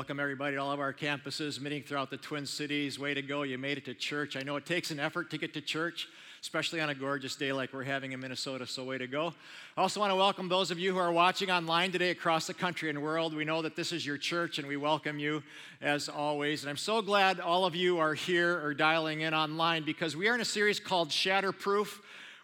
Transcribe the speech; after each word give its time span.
We 0.00 0.04
welcome 0.04 0.18
everybody 0.18 0.56
to 0.56 0.62
all 0.62 0.72
of 0.72 0.80
our 0.80 0.94
campuses, 0.94 1.60
meeting 1.60 1.82
throughout 1.82 2.08
the 2.08 2.16
Twin 2.16 2.46
Cities. 2.46 2.98
Way 2.98 3.12
to 3.12 3.20
go, 3.20 3.42
you 3.42 3.58
made 3.58 3.76
it 3.76 3.84
to 3.84 3.92
church. 3.92 4.34
I 4.34 4.40
know 4.40 4.56
it 4.56 4.64
takes 4.64 4.90
an 4.90 4.98
effort 4.98 5.30
to 5.30 5.36
get 5.36 5.52
to 5.52 5.60
church, 5.60 6.08
especially 6.40 6.80
on 6.80 6.88
a 6.88 6.94
gorgeous 6.94 7.36
day 7.36 7.52
like 7.52 7.74
we're 7.74 7.82
having 7.82 8.12
in 8.12 8.20
Minnesota, 8.20 8.66
so 8.66 8.82
way 8.82 8.96
to 8.96 9.06
go. 9.06 9.34
I 9.76 9.82
also 9.82 10.00
want 10.00 10.10
to 10.10 10.16
welcome 10.16 10.48
those 10.48 10.70
of 10.70 10.78
you 10.78 10.94
who 10.94 10.98
are 10.98 11.12
watching 11.12 11.50
online 11.50 11.92
today 11.92 12.08
across 12.08 12.46
the 12.46 12.54
country 12.54 12.88
and 12.88 13.02
world. 13.02 13.34
We 13.34 13.44
know 13.44 13.60
that 13.60 13.76
this 13.76 13.92
is 13.92 14.06
your 14.06 14.16
church 14.16 14.58
and 14.58 14.66
we 14.66 14.78
welcome 14.78 15.18
you 15.18 15.42
as 15.82 16.08
always. 16.08 16.62
And 16.62 16.70
I'm 16.70 16.78
so 16.78 17.02
glad 17.02 17.38
all 17.38 17.66
of 17.66 17.76
you 17.76 17.98
are 17.98 18.14
here 18.14 18.58
or 18.64 18.72
dialing 18.72 19.20
in 19.20 19.34
online 19.34 19.84
because 19.84 20.16
we 20.16 20.28
are 20.28 20.34
in 20.34 20.40
a 20.40 20.46
series 20.46 20.80
called 20.80 21.10
Shatterproof, 21.10 21.98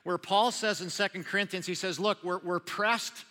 where 0.05 0.19
Paul 0.19 0.51
says 0.51 0.83
in 0.83 0.91
2 0.91 1.23
Corinthians, 1.23 1.65
he 1.65 1.75
says, 1.75 1.99
Look, 1.99 2.23
we're, 2.23 2.41
we're 2.41 2.61
pressed. 2.61 3.25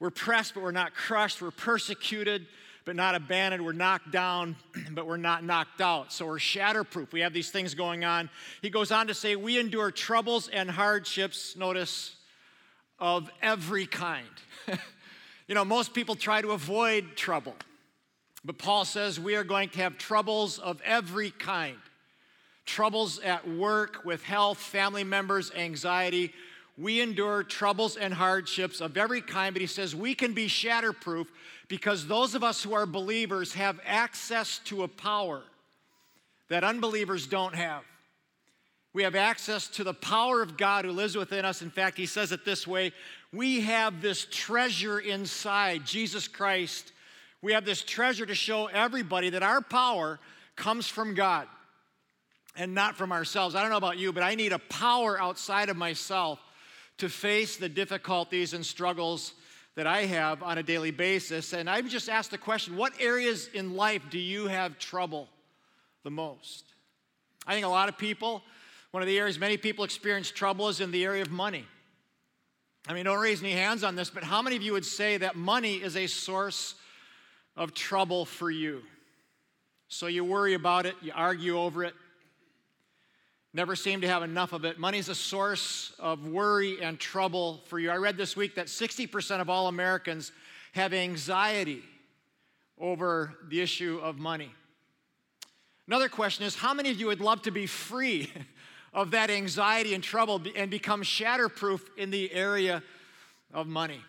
We're 0.00 0.10
pressed, 0.10 0.54
but 0.54 0.64
we're 0.64 0.72
not 0.72 0.94
crushed. 0.94 1.40
We're 1.40 1.52
persecuted 1.52 2.48
but 2.88 2.96
not 2.96 3.14
abandoned. 3.14 3.62
We're 3.66 3.72
knocked 3.72 4.10
down, 4.12 4.56
but 4.92 5.06
we're 5.06 5.18
not 5.18 5.44
knocked 5.44 5.82
out. 5.82 6.10
So 6.10 6.24
we're 6.24 6.38
shatterproof. 6.38 7.12
We 7.12 7.20
have 7.20 7.34
these 7.34 7.50
things 7.50 7.74
going 7.74 8.02
on. 8.02 8.30
He 8.62 8.70
goes 8.70 8.90
on 8.90 9.08
to 9.08 9.14
say, 9.14 9.36
We 9.36 9.58
endure 9.58 9.90
troubles 9.90 10.48
and 10.48 10.70
hardships, 10.70 11.54
notice, 11.54 12.16
of 12.98 13.28
every 13.42 13.84
kind. 13.84 14.26
you 15.48 15.54
know, 15.54 15.66
most 15.66 15.92
people 15.92 16.14
try 16.14 16.40
to 16.40 16.52
avoid 16.52 17.14
trouble, 17.14 17.56
but 18.42 18.56
Paul 18.56 18.86
says 18.86 19.20
we 19.20 19.36
are 19.36 19.44
going 19.44 19.68
to 19.68 19.80
have 19.80 19.98
troubles 19.98 20.58
of 20.58 20.80
every 20.82 21.30
kind 21.30 21.76
troubles 22.64 23.18
at 23.20 23.46
work, 23.46 24.06
with 24.06 24.22
health, 24.22 24.56
family 24.56 25.04
members, 25.04 25.52
anxiety. 25.54 26.32
We 26.78 27.00
endure 27.00 27.42
troubles 27.42 27.96
and 27.96 28.14
hardships 28.14 28.80
of 28.80 28.96
every 28.96 29.20
kind, 29.20 29.52
but 29.52 29.60
he 29.60 29.66
says 29.66 29.96
we 29.96 30.14
can 30.14 30.32
be 30.32 30.46
shatterproof 30.46 31.26
because 31.66 32.06
those 32.06 32.36
of 32.36 32.44
us 32.44 32.62
who 32.62 32.72
are 32.72 32.86
believers 32.86 33.54
have 33.54 33.80
access 33.84 34.60
to 34.66 34.84
a 34.84 34.88
power 34.88 35.42
that 36.48 36.62
unbelievers 36.62 37.26
don't 37.26 37.54
have. 37.56 37.82
We 38.92 39.02
have 39.02 39.16
access 39.16 39.66
to 39.68 39.84
the 39.84 39.92
power 39.92 40.40
of 40.40 40.56
God 40.56 40.84
who 40.84 40.92
lives 40.92 41.16
within 41.16 41.44
us. 41.44 41.62
In 41.62 41.70
fact, 41.70 41.96
he 41.96 42.06
says 42.06 42.30
it 42.30 42.44
this 42.44 42.66
way 42.66 42.92
we 43.32 43.60
have 43.62 44.00
this 44.00 44.26
treasure 44.30 45.00
inside, 45.00 45.84
Jesus 45.84 46.28
Christ. 46.28 46.92
We 47.42 47.52
have 47.52 47.64
this 47.64 47.82
treasure 47.82 48.24
to 48.24 48.34
show 48.34 48.66
everybody 48.66 49.30
that 49.30 49.42
our 49.42 49.60
power 49.60 50.18
comes 50.56 50.88
from 50.88 51.14
God 51.14 51.46
and 52.56 52.74
not 52.74 52.96
from 52.96 53.12
ourselves. 53.12 53.54
I 53.54 53.60
don't 53.60 53.70
know 53.70 53.76
about 53.76 53.98
you, 53.98 54.12
but 54.12 54.22
I 54.22 54.34
need 54.34 54.52
a 54.52 54.58
power 54.58 55.20
outside 55.20 55.68
of 55.68 55.76
myself 55.76 56.40
to 56.98 57.08
face 57.08 57.56
the 57.56 57.68
difficulties 57.68 58.54
and 58.54 58.64
struggles 58.64 59.32
that 59.76 59.86
I 59.86 60.06
have 60.06 60.42
on 60.42 60.58
a 60.58 60.62
daily 60.62 60.90
basis. 60.90 61.52
And 61.52 61.70
I've 61.70 61.88
just 61.88 62.08
asked 62.08 62.32
the 62.32 62.38
question 62.38 62.76
what 62.76 62.92
areas 63.00 63.48
in 63.54 63.74
life 63.74 64.02
do 64.10 64.18
you 64.18 64.48
have 64.48 64.78
trouble 64.78 65.28
the 66.02 66.10
most? 66.10 66.64
I 67.46 67.54
think 67.54 67.64
a 67.64 67.70
lot 67.70 67.88
of 67.88 67.96
people, 67.96 68.42
one 68.90 69.02
of 69.02 69.06
the 69.06 69.18
areas 69.18 69.38
many 69.38 69.56
people 69.56 69.84
experience 69.84 70.30
trouble 70.30 70.68
is 70.68 70.80
in 70.80 70.90
the 70.90 71.04
area 71.04 71.22
of 71.22 71.30
money. 71.30 71.64
I 72.88 72.92
mean, 72.92 73.04
don't 73.04 73.20
raise 73.20 73.42
any 73.42 73.52
hands 73.52 73.84
on 73.84 73.96
this, 73.96 74.10
but 74.10 74.24
how 74.24 74.42
many 74.42 74.56
of 74.56 74.62
you 74.62 74.72
would 74.72 74.84
say 74.84 75.18
that 75.18 75.36
money 75.36 75.74
is 75.74 75.96
a 75.96 76.06
source 76.06 76.74
of 77.56 77.74
trouble 77.74 78.24
for 78.24 78.50
you? 78.50 78.82
So 79.88 80.06
you 80.06 80.24
worry 80.24 80.54
about 80.54 80.86
it, 80.86 80.94
you 81.02 81.12
argue 81.14 81.58
over 81.58 81.84
it, 81.84 81.94
never 83.58 83.74
seem 83.74 84.02
to 84.02 84.06
have 84.06 84.22
enough 84.22 84.52
of 84.52 84.64
it. 84.64 84.78
Money's 84.78 85.08
a 85.08 85.16
source 85.16 85.92
of 85.98 86.24
worry 86.28 86.80
and 86.80 86.96
trouble 86.96 87.60
for 87.66 87.80
you. 87.80 87.90
I 87.90 87.96
read 87.96 88.16
this 88.16 88.36
week 88.36 88.54
that 88.54 88.68
60% 88.68 89.40
of 89.40 89.50
all 89.50 89.66
Americans 89.66 90.30
have 90.74 90.94
anxiety 90.94 91.82
over 92.80 93.34
the 93.48 93.60
issue 93.60 93.98
of 94.00 94.16
money. 94.16 94.52
Another 95.88 96.08
question 96.08 96.46
is 96.46 96.54
how 96.54 96.72
many 96.72 96.92
of 96.92 97.00
you 97.00 97.08
would 97.08 97.20
love 97.20 97.42
to 97.42 97.50
be 97.50 97.66
free 97.66 98.32
of 98.94 99.10
that 99.10 99.28
anxiety 99.28 99.92
and 99.92 100.04
trouble 100.04 100.40
and 100.54 100.70
become 100.70 101.02
shatterproof 101.02 101.80
in 101.96 102.12
the 102.12 102.32
area 102.32 102.80
of 103.52 103.66
money? 103.66 104.00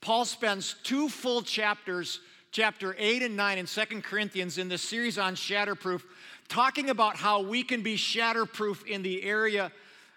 Paul 0.00 0.24
spends 0.24 0.76
two 0.84 1.08
full 1.08 1.42
chapters, 1.42 2.20
chapter 2.52 2.94
8 2.96 3.22
and 3.24 3.36
9 3.36 3.58
in 3.58 3.66
Second 3.66 4.04
Corinthians, 4.04 4.58
in 4.58 4.68
this 4.68 4.82
series 4.82 5.18
on 5.18 5.34
shatterproof, 5.34 6.02
talking 6.50 6.90
about 6.90 7.16
how 7.16 7.40
we 7.40 7.62
can 7.62 7.82
be 7.82 7.96
shatterproof 7.96 8.84
in 8.84 9.02
the 9.02 9.22
area 9.22 9.72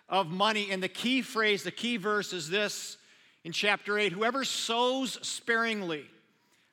of 0.09 0.27
money. 0.27 0.69
And 0.71 0.83
the 0.83 0.89
key 0.89 1.21
phrase, 1.21 1.63
the 1.63 1.71
key 1.71 1.95
verse 1.97 2.33
is 2.33 2.49
this 2.49 2.97
in 3.45 3.51
chapter 3.51 3.97
8 3.97 4.11
whoever 4.11 4.44
sows 4.44 5.19
sparingly, 5.21 6.05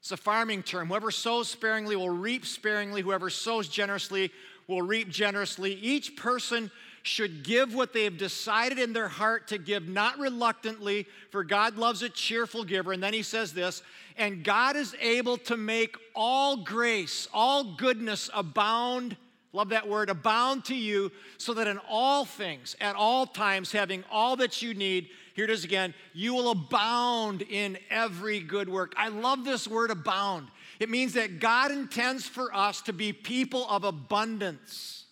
it's 0.00 0.12
a 0.12 0.16
farming 0.16 0.62
term. 0.62 0.88
Whoever 0.88 1.10
sows 1.10 1.48
sparingly 1.48 1.94
will 1.94 2.10
reap 2.10 2.46
sparingly. 2.46 3.02
Whoever 3.02 3.28
sows 3.28 3.68
generously 3.68 4.32
will 4.66 4.82
reap 4.82 5.10
generously. 5.10 5.74
Each 5.74 6.16
person 6.16 6.70
should 7.02 7.44
give 7.44 7.74
what 7.74 7.92
they 7.92 8.04
have 8.04 8.16
decided 8.16 8.78
in 8.78 8.92
their 8.92 9.08
heart 9.08 9.48
to 9.48 9.58
give, 9.58 9.88
not 9.88 10.18
reluctantly, 10.18 11.06
for 11.30 11.44
God 11.44 11.76
loves 11.76 12.02
a 12.02 12.08
cheerful 12.08 12.64
giver. 12.64 12.92
And 12.92 13.02
then 13.02 13.12
he 13.12 13.22
says 13.22 13.52
this, 13.52 13.82
and 14.16 14.44
God 14.44 14.76
is 14.76 14.94
able 15.00 15.38
to 15.38 15.56
make 15.56 15.96
all 16.14 16.58
grace, 16.58 17.26
all 17.32 17.74
goodness 17.74 18.30
abound 18.34 19.16
Love 19.52 19.70
that 19.70 19.88
word, 19.88 20.10
abound 20.10 20.64
to 20.66 20.76
you, 20.76 21.10
so 21.36 21.54
that 21.54 21.66
in 21.66 21.78
all 21.88 22.24
things, 22.24 22.76
at 22.80 22.94
all 22.94 23.26
times, 23.26 23.72
having 23.72 24.04
all 24.10 24.36
that 24.36 24.62
you 24.62 24.74
need, 24.74 25.08
here 25.34 25.44
it 25.44 25.50
is 25.50 25.64
again, 25.64 25.92
you 26.12 26.34
will 26.34 26.50
abound 26.50 27.42
in 27.42 27.76
every 27.90 28.40
good 28.40 28.68
work. 28.68 28.92
I 28.96 29.08
love 29.08 29.44
this 29.44 29.66
word 29.66 29.90
abound. 29.90 30.48
It 30.78 30.88
means 30.88 31.14
that 31.14 31.40
God 31.40 31.72
intends 31.72 32.26
for 32.26 32.54
us 32.54 32.80
to 32.82 32.92
be 32.92 33.12
people 33.12 33.66
of 33.68 33.84
abundance 33.84 35.04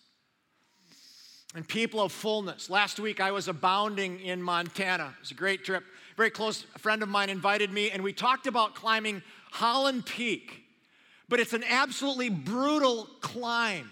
and 1.53 1.67
people 1.67 2.01
of 2.01 2.11
fullness. 2.11 2.69
Last 2.69 2.99
week 2.99 3.19
I 3.19 3.31
was 3.31 3.47
abounding 3.47 4.19
in 4.21 4.41
Montana. 4.41 5.13
It 5.17 5.21
was 5.21 5.31
a 5.31 5.35
great 5.35 5.65
trip. 5.65 5.83
A 5.83 6.15
very 6.15 6.29
close 6.29 6.61
friend 6.77 7.03
of 7.03 7.09
mine 7.09 7.29
invited 7.29 7.71
me, 7.71 7.91
and 7.91 8.03
we 8.03 8.13
talked 8.13 8.47
about 8.47 8.73
climbing 8.73 9.21
Holland 9.51 10.05
Peak. 10.05 10.63
But 11.27 11.39
it's 11.39 11.53
an 11.53 11.63
absolutely 11.67 12.29
brutal 12.29 13.07
climb. 13.21 13.89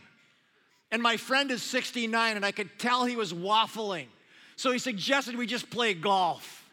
And 0.92 1.02
my 1.02 1.18
friend 1.18 1.52
is 1.52 1.62
69, 1.64 2.36
and 2.36 2.46
I 2.46 2.52
could 2.52 2.80
tell 2.80 3.06
he 3.06 3.16
was 3.16 3.34
waffling. 3.34 4.08
So 4.56 4.72
he 4.72 4.80
suggested 4.80 5.36
we 5.36 5.46
just 5.46 5.70
play 5.70 5.94
golf 5.94 6.66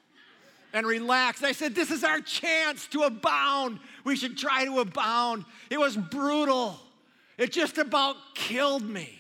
and 0.73 0.87
relax. 0.87 1.43
I 1.43 1.53
said, 1.53 1.75
This 1.75 1.91
is 1.91 2.05
our 2.05 2.21
chance 2.21 2.87
to 2.89 3.03
abound. 3.03 3.79
We 4.05 4.17
should 4.17 4.39
try 4.39 4.65
to 4.65 4.81
abound. 4.81 5.45
It 5.71 5.79
was 5.79 5.97
brutal, 5.97 6.79
it 7.39 7.53
just 7.53 7.79
about 7.79 8.17
killed 8.35 8.83
me. 8.83 9.19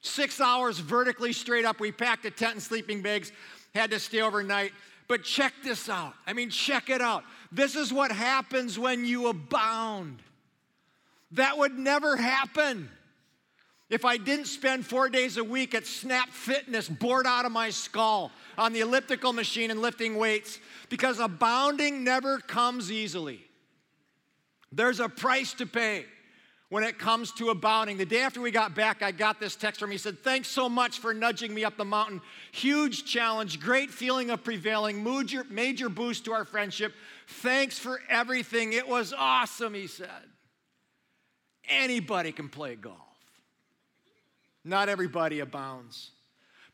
Six 0.00 0.40
hours 0.40 0.78
vertically 0.80 1.32
straight 1.32 1.64
up. 1.64 1.78
We 1.78 1.92
packed 1.92 2.24
a 2.24 2.30
tent 2.30 2.54
and 2.54 2.62
sleeping 2.62 3.02
bags, 3.02 3.30
had 3.72 3.90
to 3.92 4.00
stay 4.00 4.20
overnight. 4.20 4.72
But 5.06 5.22
check 5.22 5.52
this 5.62 5.88
out. 5.88 6.14
I 6.26 6.32
mean, 6.32 6.50
check 6.50 6.90
it 6.90 7.00
out. 7.00 7.22
This 7.52 7.76
is 7.76 7.92
what 7.92 8.10
happens 8.10 8.78
when 8.78 9.04
you 9.04 9.28
abound. 9.28 10.22
That 11.32 11.56
would 11.58 11.78
never 11.78 12.16
happen 12.16 12.88
if 13.92 14.06
I 14.06 14.16
didn't 14.16 14.46
spend 14.46 14.86
four 14.86 15.10
days 15.10 15.36
a 15.36 15.44
week 15.44 15.74
at 15.74 15.86
Snap 15.86 16.30
Fitness, 16.30 16.88
bored 16.88 17.26
out 17.26 17.44
of 17.44 17.52
my 17.52 17.68
skull 17.68 18.32
on 18.56 18.72
the 18.72 18.80
elliptical 18.80 19.34
machine 19.34 19.70
and 19.70 19.82
lifting 19.82 20.16
weights, 20.16 20.58
because 20.88 21.20
abounding 21.20 22.02
never 22.02 22.38
comes 22.38 22.90
easily. 22.90 23.44
There's 24.72 24.98
a 24.98 25.10
price 25.10 25.52
to 25.54 25.66
pay 25.66 26.06
when 26.70 26.84
it 26.84 26.98
comes 26.98 27.32
to 27.32 27.50
abounding. 27.50 27.98
The 27.98 28.06
day 28.06 28.22
after 28.22 28.40
we 28.40 28.50
got 28.50 28.74
back, 28.74 29.02
I 29.02 29.12
got 29.12 29.38
this 29.38 29.56
text 29.56 29.78
from 29.78 29.90
him. 29.90 29.92
He 29.92 29.98
said, 29.98 30.20
Thanks 30.20 30.48
so 30.48 30.70
much 30.70 30.98
for 30.98 31.12
nudging 31.12 31.52
me 31.52 31.62
up 31.62 31.76
the 31.76 31.84
mountain. 31.84 32.22
Huge 32.52 33.04
challenge, 33.04 33.60
great 33.60 33.90
feeling 33.90 34.30
of 34.30 34.42
prevailing, 34.42 35.04
major, 35.04 35.44
major 35.50 35.90
boost 35.90 36.24
to 36.24 36.32
our 36.32 36.46
friendship. 36.46 36.94
Thanks 37.26 37.78
for 37.78 38.00
everything. 38.08 38.72
It 38.72 38.88
was 38.88 39.12
awesome, 39.12 39.74
he 39.74 39.86
said. 39.86 40.08
Anybody 41.68 42.32
can 42.32 42.48
play 42.48 42.74
golf. 42.74 43.11
Not 44.64 44.88
everybody 44.88 45.40
abounds. 45.40 46.10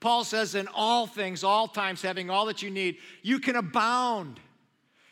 Paul 0.01 0.25
says, 0.25 0.55
in 0.55 0.69
all 0.75 1.07
things, 1.07 1.43
all 1.43 1.67
times, 1.67 2.03
having 2.03 2.31
all 2.31 2.47
that 2.47 2.63
you 2.63 2.71
need, 2.71 2.99
you 3.23 3.41
can 3.41 3.57
abound 3.57 4.39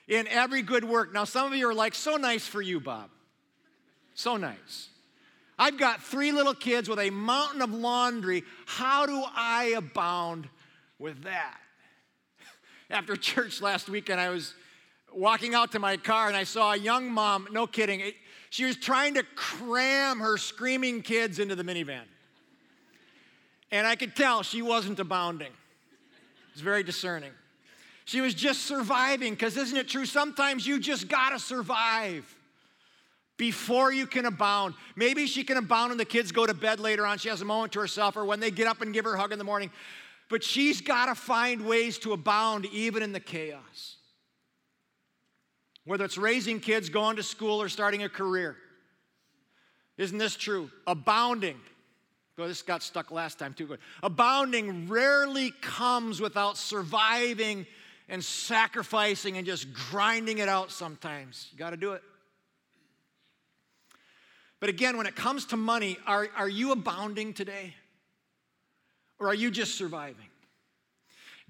in 0.06 0.28
every 0.28 0.62
good 0.62 0.84
work. 0.84 1.12
Now, 1.12 1.24
some 1.24 1.52
of 1.52 1.58
you 1.58 1.68
are 1.68 1.74
like, 1.74 1.94
so 1.94 2.16
nice 2.16 2.46
for 2.46 2.62
you, 2.62 2.78
Bob. 2.78 3.10
So 4.14 4.36
nice. 4.36 4.88
I've 5.58 5.78
got 5.78 6.02
three 6.02 6.32
little 6.32 6.54
kids 6.54 6.88
with 6.88 6.98
a 6.98 7.10
mountain 7.10 7.62
of 7.62 7.72
laundry. 7.72 8.44
How 8.66 9.06
do 9.06 9.24
I 9.34 9.74
abound 9.76 10.48
with 10.98 11.24
that? 11.24 11.58
After 12.90 13.16
church 13.16 13.60
last 13.60 13.88
weekend, 13.88 14.20
I 14.20 14.28
was 14.28 14.54
walking 15.12 15.54
out 15.54 15.72
to 15.72 15.78
my 15.78 15.96
car 15.96 16.28
and 16.28 16.36
I 16.36 16.44
saw 16.44 16.72
a 16.72 16.76
young 16.76 17.10
mom, 17.10 17.48
no 17.50 17.66
kidding, 17.66 18.02
she 18.50 18.64
was 18.64 18.76
trying 18.76 19.14
to 19.14 19.24
cram 19.34 20.20
her 20.20 20.36
screaming 20.36 21.02
kids 21.02 21.38
into 21.38 21.56
the 21.56 21.64
minivan. 21.64 22.04
And 23.70 23.86
I 23.86 23.96
could 23.96 24.14
tell 24.14 24.42
she 24.42 24.62
wasn't 24.62 25.00
abounding. 25.00 25.52
It's 26.52 26.60
very 26.60 26.82
discerning. 26.82 27.32
She 28.04 28.20
was 28.20 28.34
just 28.34 28.62
surviving, 28.62 29.34
because 29.34 29.56
isn't 29.56 29.76
it 29.76 29.88
true? 29.88 30.06
Sometimes 30.06 30.66
you 30.66 30.78
just 30.78 31.08
gotta 31.08 31.38
survive. 31.38 32.24
before 33.36 33.92
you 33.92 34.06
can 34.06 34.24
abound. 34.24 34.74
Maybe 34.94 35.26
she 35.26 35.44
can 35.44 35.56
abound 35.56 35.90
when 35.90 35.98
the 35.98 36.04
kids 36.04 36.32
go 36.32 36.46
to 36.46 36.54
bed 36.54 36.80
later 36.80 37.04
on. 37.04 37.18
She 37.18 37.28
has 37.28 37.42
a 37.42 37.44
moment 37.44 37.72
to 37.72 37.80
herself, 37.80 38.16
or 38.16 38.24
when 38.24 38.40
they 38.40 38.50
get 38.50 38.66
up 38.66 38.80
and 38.80 38.92
give 38.92 39.04
her 39.04 39.14
a 39.14 39.18
hug 39.18 39.32
in 39.32 39.38
the 39.38 39.44
morning. 39.44 39.70
But 40.28 40.42
she's 40.42 40.80
got 40.80 41.06
to 41.06 41.14
find 41.14 41.66
ways 41.66 41.98
to 41.98 42.12
abound 42.12 42.66
even 42.66 43.02
in 43.02 43.12
the 43.12 43.20
chaos. 43.20 43.96
Whether 45.84 46.04
it's 46.04 46.18
raising 46.18 46.58
kids, 46.60 46.88
going 46.88 47.16
to 47.16 47.22
school, 47.22 47.62
or 47.62 47.68
starting 47.68 48.02
a 48.02 48.08
career. 48.08 48.56
Isn't 49.98 50.18
this 50.18 50.36
true? 50.36 50.70
Abounding. 50.86 51.60
Well, 52.36 52.48
this 52.48 52.62
got 52.62 52.82
stuck 52.82 53.10
last 53.10 53.38
time 53.38 53.54
too. 53.54 53.78
Abounding 54.02 54.88
rarely 54.88 55.52
comes 55.62 56.20
without 56.20 56.58
surviving 56.58 57.66
and 58.08 58.22
sacrificing 58.22 59.38
and 59.38 59.46
just 59.46 59.72
grinding 59.72 60.38
it 60.38 60.48
out 60.48 60.70
sometimes. 60.70 61.48
You 61.52 61.58
got 61.58 61.70
to 61.70 61.76
do 61.76 61.92
it. 61.92 62.02
But 64.60 64.68
again, 64.68 64.96
when 64.96 65.06
it 65.06 65.16
comes 65.16 65.46
to 65.46 65.56
money, 65.56 65.98
are, 66.06 66.28
are 66.36 66.48
you 66.48 66.72
abounding 66.72 67.32
today? 67.32 67.74
Or 69.18 69.28
are 69.28 69.34
you 69.34 69.50
just 69.50 69.76
surviving? 69.76 70.28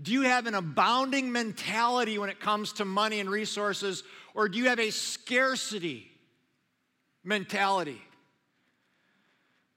Do 0.01 0.13
you 0.13 0.23
have 0.23 0.47
an 0.47 0.55
abounding 0.55 1.33
mentality 1.33 2.19
when 2.19 2.31
it 2.31 2.39
comes 2.39 2.75
to 2.75 2.85
money 2.85 3.19
and 3.19 3.31
resources, 3.31 4.03
or 4.35 4.49
do 4.49 4.59
you 4.59 4.69
have 4.69 4.79
a 4.79 4.91
scarcity 4.91 6.11
mentality? 7.25 8.01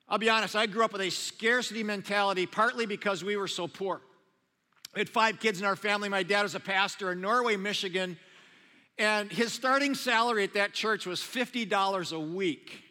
I'll 0.09 0.17
be 0.17 0.29
honest, 0.29 0.55
I 0.55 0.65
grew 0.65 0.83
up 0.83 0.91
with 0.91 1.01
a 1.01 1.11
scarcity 1.11 1.83
mentality, 1.83 2.47
partly 2.47 2.87
because 2.87 3.23
we 3.23 3.37
were 3.37 3.47
so 3.47 3.67
poor. 3.67 4.01
We 4.95 5.01
had 5.01 5.09
five 5.09 5.39
kids 5.39 5.59
in 5.59 5.65
our 5.65 5.75
family. 5.75 6.09
My 6.09 6.23
dad 6.23 6.41
was 6.41 6.55
a 6.55 6.59
pastor 6.59 7.11
in 7.11 7.21
Norway, 7.21 7.55
Michigan, 7.57 8.17
and 8.97 9.31
his 9.31 9.53
starting 9.53 9.93
salary 9.93 10.43
at 10.43 10.55
that 10.55 10.73
church 10.73 11.05
was 11.05 11.19
$50 11.19 12.11
a 12.11 12.19
week. 12.19 12.83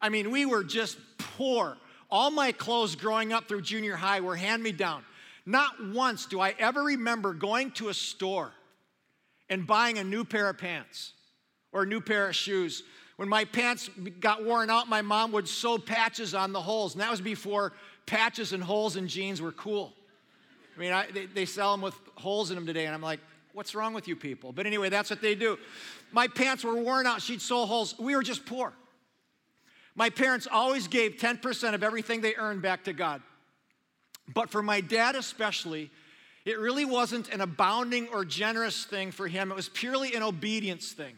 I 0.00 0.08
mean, 0.08 0.30
we 0.30 0.46
were 0.46 0.62
just 0.62 0.98
poor. 1.18 1.76
All 2.08 2.30
my 2.30 2.52
clothes 2.52 2.94
growing 2.94 3.32
up 3.32 3.48
through 3.48 3.62
junior 3.62 3.96
high 3.96 4.20
were 4.20 4.36
hand 4.36 4.62
me 4.62 4.70
down. 4.70 5.02
Not 5.46 5.84
once 5.84 6.26
do 6.26 6.40
I 6.40 6.54
ever 6.58 6.82
remember 6.82 7.34
going 7.34 7.72
to 7.72 7.88
a 7.88 7.94
store 7.94 8.52
and 9.48 9.66
buying 9.66 9.98
a 9.98 10.04
new 10.04 10.24
pair 10.24 10.48
of 10.48 10.58
pants 10.58 11.12
or 11.72 11.82
a 11.82 11.86
new 11.86 12.00
pair 12.00 12.28
of 12.28 12.36
shoes. 12.36 12.84
When 13.16 13.28
my 13.28 13.44
pants 13.44 13.88
got 14.20 14.44
worn 14.44 14.68
out, 14.68 14.88
my 14.88 15.02
mom 15.02 15.32
would 15.32 15.48
sew 15.48 15.78
patches 15.78 16.34
on 16.34 16.52
the 16.52 16.60
holes, 16.60 16.94
and 16.94 17.00
that 17.00 17.10
was 17.10 17.20
before 17.20 17.72
patches 18.04 18.52
and 18.52 18.62
holes 18.62 18.96
in 18.96 19.08
jeans 19.08 19.40
were 19.40 19.52
cool. 19.52 19.94
I 20.76 20.80
mean, 20.80 20.92
I, 20.92 21.06
they, 21.10 21.26
they 21.26 21.44
sell 21.46 21.72
them 21.72 21.80
with 21.80 21.94
holes 22.16 22.50
in 22.50 22.56
them 22.56 22.66
today, 22.66 22.84
and 22.84 22.94
I'm 22.94 23.02
like, 23.02 23.20
what's 23.54 23.74
wrong 23.74 23.94
with 23.94 24.06
you 24.06 24.16
people? 24.16 24.52
But 24.52 24.66
anyway, 24.66 24.90
that's 24.90 25.08
what 25.08 25.22
they 25.22 25.34
do. 25.34 25.58
My 26.12 26.28
pants 26.28 26.62
were 26.62 26.76
worn 26.76 27.06
out, 27.06 27.22
she'd 27.22 27.40
sew 27.40 27.64
holes. 27.64 27.98
We 27.98 28.14
were 28.14 28.22
just 28.22 28.44
poor. 28.44 28.74
My 29.94 30.10
parents 30.10 30.46
always 30.50 30.88
gave 30.88 31.16
10% 31.16 31.72
of 31.72 31.82
everything 31.82 32.20
they 32.20 32.34
earned 32.34 32.60
back 32.60 32.84
to 32.84 32.92
God. 32.92 33.22
But 34.34 34.50
for 34.50 34.62
my 34.62 34.82
dad, 34.82 35.16
especially, 35.16 35.90
it 36.44 36.58
really 36.58 36.84
wasn't 36.84 37.32
an 37.32 37.40
abounding 37.40 38.08
or 38.08 38.26
generous 38.26 38.84
thing 38.84 39.10
for 39.10 39.26
him. 39.26 39.50
It 39.50 39.54
was 39.54 39.70
purely 39.70 40.14
an 40.14 40.22
obedience 40.22 40.92
thing. 40.92 41.14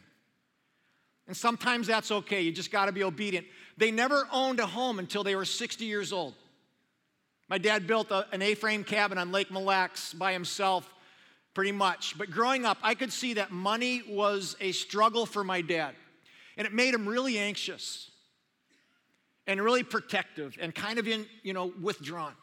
And 1.29 1.37
sometimes 1.37 1.85
that's 1.85 2.09
okay. 2.09 2.41
You 2.41 2.51
just 2.51 2.71
got 2.71 2.87
to 2.87 2.91
be 2.91 3.03
obedient. 3.03 3.45
They 3.77 3.91
never 3.91 4.27
owned 4.31 4.59
a 4.59 4.65
home 4.65 4.97
until 4.97 5.23
they 5.23 5.35
were 5.35 5.45
60 5.45 5.85
years 5.85 6.11
old. 6.11 6.33
My 7.47 7.59
dad 7.59 7.85
built 7.85 8.09
a, 8.09 8.25
an 8.31 8.41
A 8.41 8.55
frame 8.55 8.83
cabin 8.83 9.19
on 9.19 9.31
Lake 9.31 9.51
Mille 9.51 9.63
Lacs 9.63 10.11
by 10.11 10.33
himself, 10.33 10.91
pretty 11.53 11.71
much. 11.71 12.17
But 12.17 12.31
growing 12.31 12.65
up, 12.65 12.79
I 12.81 12.95
could 12.95 13.13
see 13.13 13.35
that 13.35 13.51
money 13.51 14.01
was 14.09 14.57
a 14.59 14.71
struggle 14.71 15.27
for 15.27 15.43
my 15.43 15.61
dad. 15.61 15.93
And 16.57 16.65
it 16.65 16.73
made 16.73 16.95
him 16.95 17.07
really 17.07 17.37
anxious 17.37 18.09
and 19.45 19.61
really 19.61 19.83
protective 19.83 20.57
and 20.59 20.73
kind 20.73 20.97
of 20.97 21.07
in, 21.07 21.27
you 21.43 21.53
know, 21.53 21.71
withdrawn. 21.79 22.33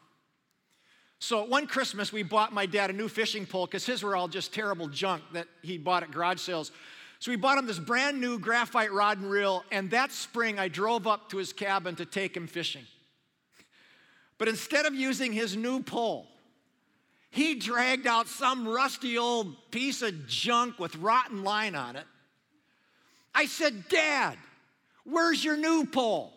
So 1.19 1.43
one 1.43 1.67
Christmas, 1.67 2.13
we 2.13 2.23
bought 2.23 2.53
my 2.53 2.65
dad 2.65 2.89
a 2.89 2.93
new 2.93 3.09
fishing 3.09 3.45
pole 3.45 3.65
because 3.65 3.85
his 3.85 4.01
were 4.01 4.15
all 4.15 4.29
just 4.29 4.53
terrible 4.53 4.87
junk 4.87 5.23
that 5.33 5.47
he 5.61 5.77
bought 5.77 6.03
at 6.03 6.11
garage 6.11 6.39
sales. 6.39 6.71
So 7.19 7.31
we 7.31 7.37
bought 7.37 7.57
him 7.57 7.65
this 7.65 7.79
brand 7.79 8.21
new 8.21 8.37
graphite 8.37 8.91
rod 8.91 9.19
and 9.19 9.29
reel, 9.29 9.63
and 9.71 9.89
that 9.91 10.11
spring 10.11 10.59
I 10.59 10.67
drove 10.67 11.07
up 11.07 11.29
to 11.29 11.37
his 11.37 11.51
cabin 11.51 11.95
to 11.95 12.05
take 12.05 12.37
him 12.37 12.47
fishing. 12.47 12.85
But 14.37 14.47
instead 14.47 14.85
of 14.85 14.93
using 14.93 15.33
his 15.33 15.55
new 15.55 15.81
pole, 15.81 16.27
he 17.31 17.55
dragged 17.55 18.07
out 18.07 18.27
some 18.27 18.67
rusty 18.67 19.17
old 19.17 19.55
piece 19.71 20.01
of 20.01 20.27
junk 20.27 20.79
with 20.79 20.95
rotten 20.97 21.43
line 21.43 21.75
on 21.75 21.95
it. 21.95 22.05
I 23.33 23.45
said, 23.45 23.87
Dad, 23.89 24.37
where's 25.03 25.43
your 25.43 25.57
new 25.57 25.85
pole? 25.85 26.33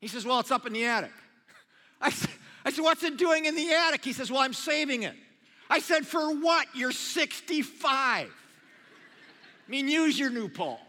He 0.00 0.08
says, 0.08 0.24
Well, 0.24 0.40
it's 0.40 0.50
up 0.50 0.66
in 0.66 0.72
the 0.72 0.84
attic. 0.84 1.12
I 2.00 2.10
said, 2.10 2.30
I 2.64 2.70
said, 2.70 2.84
What's 2.84 3.02
it 3.02 3.16
doing 3.16 3.46
in 3.46 3.54
the 3.54 3.72
attic? 3.72 4.04
He 4.04 4.12
says, 4.12 4.30
Well, 4.30 4.40
I'm 4.40 4.52
saving 4.52 5.02
it. 5.02 5.14
I 5.68 5.80
said, 5.80 6.06
For 6.06 6.34
what? 6.34 6.66
You're 6.74 6.92
65. 6.92 8.30
I 9.68 9.70
mean, 9.70 9.86
use 9.86 10.18
your 10.18 10.30
new 10.30 10.48
pole. 10.48 10.80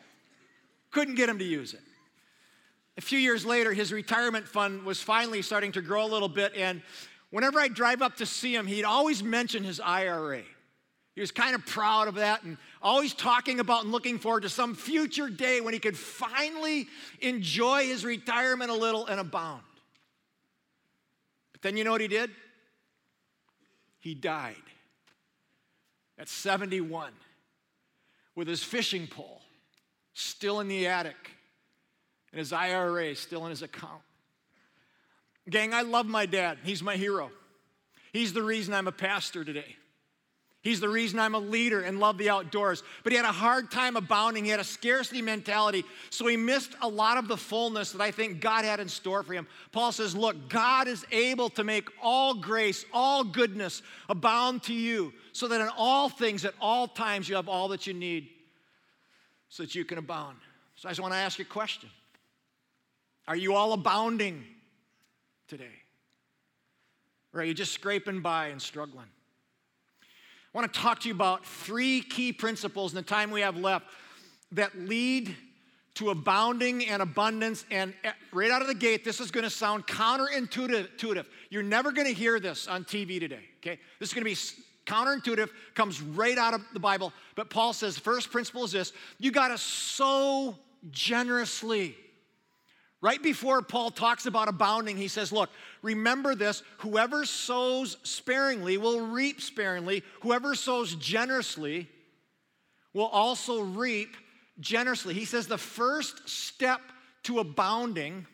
Couldn't 0.91 1.15
get 1.15 1.27
him 1.27 1.37
to 1.39 1.45
use 1.45 1.73
it. 1.73 1.81
A 2.97 3.01
few 3.01 3.19
years 3.19 3.45
later, 3.45 3.73
his 3.73 3.91
retirement 3.91 4.47
fund 4.47 4.83
was 4.83 5.01
finally 5.01 5.41
starting 5.41 5.73
to 5.73 5.81
grow 5.81 6.05
a 6.05 6.07
little 6.07 6.29
bit, 6.29 6.53
and 6.55 6.81
whenever 7.29 7.59
I 7.59 7.67
drive 7.67 8.01
up 8.01 8.17
to 8.17 8.25
see 8.25 8.55
him, 8.55 8.67
he'd 8.67 8.83
always 8.83 9.21
mention 9.21 9.63
his 9.63 9.79
IRA. 9.79 10.43
He 11.15 11.21
was 11.21 11.31
kind 11.31 11.55
of 11.55 11.65
proud 11.65 12.07
of 12.07 12.15
that 12.15 12.43
and 12.43 12.57
always 12.81 13.13
talking 13.13 13.59
about 13.59 13.83
and 13.83 13.91
looking 13.91 14.17
forward 14.17 14.43
to 14.43 14.49
some 14.49 14.73
future 14.73 15.29
day 15.29 15.59
when 15.59 15.73
he 15.73 15.79
could 15.79 15.97
finally 15.97 16.87
enjoy 17.19 17.83
his 17.83 18.05
retirement 18.05 18.71
a 18.71 18.73
little 18.73 19.05
and 19.05 19.19
abound. 19.19 19.63
But 21.51 21.61
then 21.61 21.75
you 21.75 21.83
know 21.83 21.91
what 21.91 21.99
he 21.99 22.07
did? 22.07 22.31
He 23.99 24.15
died 24.15 24.55
at 26.17 26.29
71 26.29 27.11
with 28.39 28.47
his 28.47 28.63
fishing 28.63 29.05
pole 29.05 29.41
still 30.13 30.61
in 30.61 30.69
the 30.69 30.87
attic 30.87 31.31
and 32.31 32.39
his 32.39 32.53
IRA 32.53 33.13
still 33.13 33.43
in 33.43 33.49
his 33.49 33.63
account. 33.63 34.01
Gang, 35.49 35.73
I 35.73 35.81
love 35.81 36.05
my 36.05 36.25
dad. 36.25 36.57
He's 36.63 36.81
my 36.81 36.95
hero. 36.95 37.31
He's 38.13 38.31
the 38.31 38.41
reason 38.41 38.73
I'm 38.73 38.87
a 38.87 38.93
pastor 38.93 39.43
today. 39.43 39.75
He's 40.61 40.81
the 40.81 40.89
reason 40.89 41.19
I'm 41.19 41.35
a 41.35 41.39
leader 41.39 41.81
and 41.81 42.01
love 42.01 42.17
the 42.17 42.29
outdoors. 42.29 42.83
But 43.03 43.13
he 43.13 43.15
had 43.15 43.25
a 43.25 43.31
hard 43.31 43.71
time 43.71 43.95
abounding. 43.95 44.43
He 44.43 44.51
had 44.51 44.59
a 44.59 44.65
scarcity 44.65 45.21
mentality. 45.21 45.85
So 46.09 46.27
he 46.27 46.35
missed 46.35 46.71
a 46.81 46.87
lot 46.87 47.17
of 47.17 47.29
the 47.29 47.37
fullness 47.37 47.93
that 47.93 48.01
I 48.01 48.11
think 48.11 48.41
God 48.41 48.65
had 48.65 48.81
in 48.81 48.89
store 48.89 49.23
for 49.23 49.33
him. 49.33 49.47
Paul 49.71 49.93
says, 49.93 50.15
Look, 50.15 50.49
God 50.49 50.89
is 50.89 51.05
able 51.11 51.49
to 51.51 51.63
make 51.63 51.87
all 52.01 52.33
grace, 52.33 52.83
all 52.91 53.23
goodness 53.23 53.81
abound 54.09 54.63
to 54.63 54.73
you, 54.73 55.13
so 55.31 55.47
that 55.47 55.61
in 55.61 55.69
all 55.77 56.09
things, 56.09 56.43
at 56.43 56.55
all 56.59 56.87
times, 56.87 57.29
you 57.29 57.35
have 57.37 57.47
all 57.47 57.69
that 57.69 57.87
you 57.87 57.93
need 57.93 58.27
so 59.47 59.63
that 59.63 59.75
you 59.75 59.85
can 59.85 59.97
abound. 59.97 60.37
So 60.75 60.89
I 60.89 60.91
just 60.91 61.01
want 61.01 61.13
to 61.13 61.17
ask 61.19 61.39
you 61.39 61.45
a 61.45 61.47
question 61.47 61.89
Are 63.29 63.35
you 63.35 63.55
all 63.55 63.71
abounding 63.71 64.43
today? 65.47 65.65
Or 67.33 67.41
are 67.41 67.43
you 67.43 67.53
just 67.53 67.73
scraping 67.73 68.19
by 68.19 68.47
and 68.47 68.61
struggling? 68.61 69.05
I 70.53 70.57
want 70.57 70.73
to 70.73 70.79
talk 70.79 70.99
to 71.01 71.07
you 71.07 71.13
about 71.13 71.45
three 71.45 72.01
key 72.01 72.33
principles 72.33 72.91
in 72.91 72.95
the 72.95 73.03
time 73.03 73.29
we 73.29 73.41
have 73.41 73.55
left 73.55 73.85
that 74.53 74.75
lead 74.75 75.35
to 75.95 76.09
abounding 76.09 76.87
and 76.87 77.03
abundance. 77.03 77.65
And 77.69 77.93
eh, 78.03 78.11
right 78.31 78.49
out 78.49 78.61
of 78.61 78.67
the 78.67 78.73
gate, 78.73 79.05
this 79.05 79.19
is 79.19 79.29
going 79.29 79.43
to 79.43 79.49
sound 79.49 79.85
counterintuitive. 79.85 81.25
You're 81.51 81.61
never 81.61 81.91
going 81.91 82.07
to 82.07 82.13
hear 82.13 82.39
this 82.39 82.67
on 82.67 82.83
TV 82.83 83.19
today, 83.19 83.43
okay? 83.57 83.79
This 83.99 84.09
is 84.09 84.13
going 84.13 84.23
to 84.23 84.31
be 84.31 84.37
counterintuitive, 84.91 85.49
comes 85.75 86.01
right 86.01 86.37
out 86.37 86.55
of 86.55 86.61
the 86.73 86.79
Bible. 86.79 87.13
But 87.35 87.51
Paul 87.51 87.73
says, 87.73 87.93
the 87.95 88.01
first 88.01 88.31
principle 88.31 88.63
is 88.63 88.71
this 88.71 88.91
you 89.19 89.31
got 89.31 89.49
to 89.49 89.57
sow 89.57 90.55
generously. 90.89 91.95
Right 93.01 93.21
before 93.23 93.61
Paul 93.61 93.91
talks 93.91 94.25
about 94.25 94.49
abounding, 94.49 94.97
he 94.97 95.07
says, 95.07 95.31
Look, 95.31 95.49
remember 95.81 96.35
this 96.35 96.63
whoever 96.79 97.25
sows 97.25 97.97
sparingly 98.03 98.77
will 98.77 99.07
reap 99.07 99.39
sparingly, 99.39 100.03
whoever 100.21 100.53
sows 100.53 100.95
generously 100.95 101.87
will 102.93 103.07
also 103.07 103.61
reap 103.61 104.17
generously. 104.59 105.13
He 105.13 105.25
says 105.25 105.47
the 105.47 105.57
first 105.57 106.27
step 106.27 106.81
to 107.23 107.39
abounding 107.39 108.25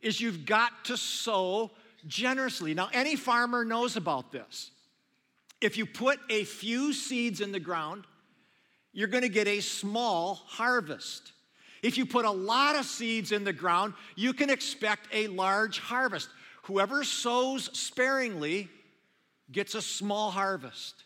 is 0.00 0.20
you've 0.20 0.46
got 0.46 0.84
to 0.86 0.96
sow 0.96 1.70
generously. 2.06 2.72
Now, 2.72 2.88
any 2.92 3.16
farmer 3.16 3.64
knows 3.64 3.96
about 3.96 4.32
this. 4.32 4.70
If 5.60 5.76
you 5.76 5.84
put 5.84 6.20
a 6.30 6.44
few 6.44 6.92
seeds 6.92 7.40
in 7.40 7.52
the 7.52 7.60
ground, 7.60 8.04
you're 8.92 9.08
going 9.08 9.22
to 9.22 9.28
get 9.28 9.48
a 9.48 9.60
small 9.60 10.34
harvest. 10.46 11.32
If 11.82 11.96
you 11.96 12.06
put 12.06 12.24
a 12.24 12.30
lot 12.30 12.76
of 12.76 12.84
seeds 12.84 13.32
in 13.32 13.44
the 13.44 13.52
ground, 13.52 13.94
you 14.16 14.32
can 14.32 14.50
expect 14.50 15.08
a 15.12 15.28
large 15.28 15.78
harvest. 15.78 16.28
Whoever 16.62 17.04
sows 17.04 17.70
sparingly 17.78 18.68
gets 19.50 19.74
a 19.74 19.82
small 19.82 20.30
harvest. 20.30 21.04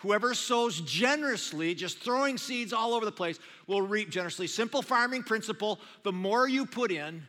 Whoever 0.00 0.34
sows 0.34 0.80
generously, 0.82 1.74
just 1.74 1.98
throwing 1.98 2.36
seeds 2.36 2.72
all 2.72 2.92
over 2.92 3.04
the 3.04 3.12
place, 3.12 3.38
will 3.66 3.82
reap 3.82 4.10
generously. 4.10 4.46
Simple 4.46 4.82
farming 4.82 5.22
principle 5.22 5.80
the 6.02 6.12
more 6.12 6.46
you 6.46 6.66
put 6.66 6.92
in, 6.92 7.26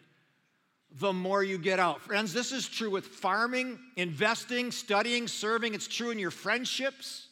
the 0.99 1.13
more 1.13 1.43
you 1.43 1.57
get 1.57 1.79
out. 1.79 2.01
Friends, 2.01 2.33
this 2.33 2.51
is 2.51 2.67
true 2.67 2.89
with 2.89 3.05
farming, 3.05 3.79
investing, 3.95 4.71
studying, 4.71 5.27
serving. 5.27 5.73
It's 5.73 5.87
true 5.87 6.11
in 6.11 6.19
your 6.19 6.31
friendships. 6.31 7.26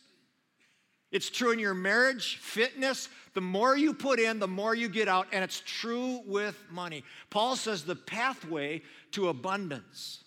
It's 1.16 1.30
true 1.30 1.52
in 1.52 1.60
your 1.60 1.74
marriage, 1.74 2.36
fitness. 2.42 3.08
The 3.36 3.40
more 3.40 3.78
you 3.78 3.94
put 3.94 4.20
in, 4.20 4.38
the 4.38 4.50
more 4.50 4.76
you 4.76 4.90
get 4.90 5.08
out. 5.08 5.28
And 5.32 5.46
it's 5.46 5.64
true 5.66 6.20
with 6.26 6.62
money. 6.70 7.06
Paul 7.30 7.56
says 7.56 7.86
the 7.86 7.96
pathway 7.96 8.82
to 9.12 9.30
abundance 9.30 10.26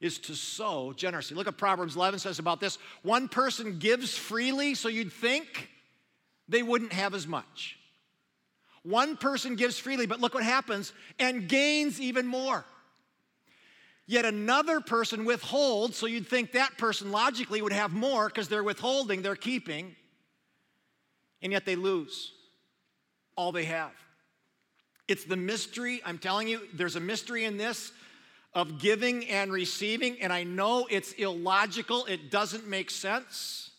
is 0.00 0.18
to 0.20 0.34
sow 0.34 0.94
generously. 0.94 1.36
Look 1.36 1.46
at 1.46 1.58
Proverbs 1.58 1.94
11 1.94 2.20
says 2.20 2.38
about 2.38 2.58
this 2.58 2.78
one 3.02 3.28
person 3.28 3.78
gives 3.78 4.16
freely, 4.16 4.74
so 4.74 4.88
you'd 4.88 5.12
think 5.12 5.68
they 6.48 6.62
wouldn't 6.62 6.94
have 6.94 7.12
as 7.12 7.26
much. 7.26 7.76
One 8.84 9.18
person 9.18 9.56
gives 9.56 9.78
freely, 9.78 10.06
but 10.06 10.20
look 10.20 10.32
what 10.32 10.42
happens 10.42 10.94
and 11.18 11.50
gains 11.50 12.00
even 12.00 12.26
more. 12.26 12.64
Yet 14.12 14.26
another 14.26 14.82
person 14.82 15.24
withholds, 15.24 15.96
so 15.96 16.04
you'd 16.04 16.28
think 16.28 16.52
that 16.52 16.76
person 16.76 17.10
logically 17.10 17.62
would 17.62 17.72
have 17.72 17.94
more 17.94 18.26
because 18.26 18.46
they're 18.46 18.62
withholding, 18.62 19.22
they're 19.22 19.34
keeping, 19.34 19.96
and 21.40 21.50
yet 21.50 21.64
they 21.64 21.76
lose 21.76 22.30
all 23.36 23.52
they 23.52 23.64
have. 23.64 23.92
It's 25.08 25.24
the 25.24 25.38
mystery, 25.38 26.02
I'm 26.04 26.18
telling 26.18 26.46
you, 26.46 26.60
there's 26.74 26.96
a 26.96 27.00
mystery 27.00 27.46
in 27.46 27.56
this 27.56 27.90
of 28.52 28.78
giving 28.78 29.26
and 29.30 29.50
receiving, 29.50 30.20
and 30.20 30.30
I 30.30 30.44
know 30.44 30.86
it's 30.90 31.12
illogical, 31.12 32.04
it 32.04 32.30
doesn't 32.30 32.66
make 32.66 32.90
sense. 32.90 33.70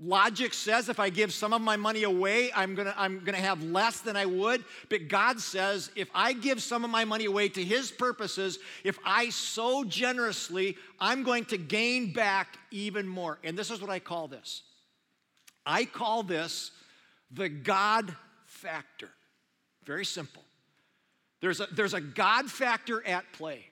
Logic 0.00 0.54
says 0.54 0.88
if 0.88 1.00
I 1.00 1.10
give 1.10 1.32
some 1.32 1.52
of 1.52 1.60
my 1.60 1.76
money 1.76 2.04
away, 2.04 2.52
I'm 2.54 2.76
gonna, 2.76 2.94
I'm 2.96 3.24
gonna 3.24 3.38
have 3.38 3.62
less 3.64 4.00
than 4.00 4.16
I 4.16 4.26
would. 4.26 4.62
But 4.88 5.08
God 5.08 5.40
says 5.40 5.90
if 5.96 6.08
I 6.14 6.34
give 6.34 6.62
some 6.62 6.84
of 6.84 6.90
my 6.90 7.04
money 7.04 7.24
away 7.24 7.48
to 7.50 7.64
His 7.64 7.90
purposes, 7.90 8.60
if 8.84 8.96
I 9.04 9.30
sow 9.30 9.82
generously, 9.82 10.76
I'm 11.00 11.24
going 11.24 11.46
to 11.46 11.58
gain 11.58 12.12
back 12.12 12.58
even 12.70 13.08
more. 13.08 13.38
And 13.42 13.58
this 13.58 13.72
is 13.72 13.80
what 13.80 13.90
I 13.90 13.98
call 13.98 14.28
this 14.28 14.62
I 15.66 15.84
call 15.84 16.22
this 16.22 16.70
the 17.32 17.48
God 17.48 18.14
factor. 18.44 19.10
Very 19.84 20.04
simple. 20.04 20.44
There's 21.40 21.60
a, 21.60 21.66
there's 21.72 21.94
a 21.94 22.00
God 22.00 22.50
factor 22.50 23.04
at 23.04 23.32
play. 23.32 23.64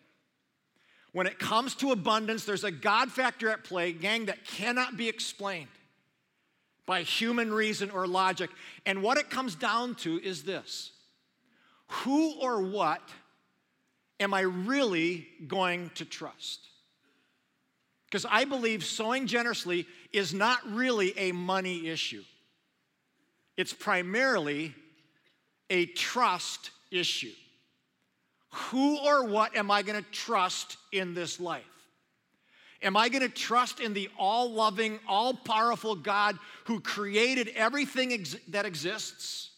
When 1.13 1.27
it 1.27 1.39
comes 1.39 1.75
to 1.77 1.93
abundance, 1.93 2.45
there's 2.45 2.65
a 2.65 2.71
God 2.71 3.11
factor 3.11 3.49
at 3.49 3.65
play, 3.65 3.93
gang, 3.93 4.27
that 4.27 4.45
cannot 4.45 4.97
be 4.97 5.09
explained 5.09 5.69
by 6.87 7.03
human 7.03 7.53
reason 7.53 7.91
or 7.91 8.07
logic. 8.07 8.51
And 8.87 9.03
what 9.03 9.19
it 9.19 9.29
comes 9.29 9.55
down 9.55 9.97
to 9.97 10.21
is 10.21 10.45
this 10.45 10.93
who 11.89 12.41
or 12.41 12.63
what 12.63 13.03
am 14.19 14.33
I 14.33 14.41
really 14.41 15.27
going 15.47 15.91
to 15.97 16.05
trust? 16.05 16.61
Because 18.07 18.25
I 18.29 18.45
believe 18.45 18.85
sowing 18.85 19.27
generously 19.27 19.87
is 20.13 20.33
not 20.33 20.61
really 20.71 21.17
a 21.19 21.33
money 21.33 21.89
issue, 21.89 22.23
it's 23.57 23.73
primarily 23.73 24.75
a 25.69 25.87
trust 25.87 26.71
issue. 26.91 27.33
Who 28.71 28.99
or 28.99 29.27
what 29.27 29.55
am 29.55 29.71
I 29.71 29.83
going 29.83 30.03
to 30.03 30.11
trust 30.11 30.79
in 30.91 31.13
this 31.13 31.39
life? 31.39 31.65
Am 32.87 32.97
I 32.97 33.09
going 33.09 33.23
to 33.23 33.29
trust 33.29 33.81
in 33.81 33.95
the 33.95 34.09
all 34.17 34.53
loving, 34.53 35.01
all 35.09 35.35
powerful 35.35 35.97
God 35.97 36.39
who 36.67 36.79
created 36.79 37.49
everything 37.57 38.13
ex- 38.13 38.37
that 38.47 38.65
exists? 38.65 39.51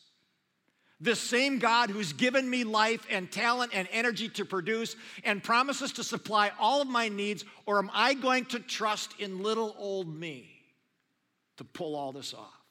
The 1.02 1.14
same 1.14 1.58
God 1.58 1.90
who's 1.90 2.14
given 2.14 2.48
me 2.48 2.64
life 2.64 3.06
and 3.10 3.30
talent 3.30 3.72
and 3.74 3.86
energy 3.92 4.30
to 4.30 4.46
produce 4.46 4.96
and 5.24 5.44
promises 5.44 5.92
to 5.92 6.04
supply 6.04 6.52
all 6.58 6.80
of 6.80 6.88
my 6.88 7.10
needs, 7.10 7.44
or 7.66 7.78
am 7.78 7.90
I 7.92 8.14
going 8.14 8.46
to 8.46 8.60
trust 8.60 9.12
in 9.18 9.42
little 9.42 9.76
old 9.76 10.08
me 10.08 10.48
to 11.58 11.64
pull 11.64 11.96
all 11.96 12.12
this 12.12 12.32
off? 12.32 12.62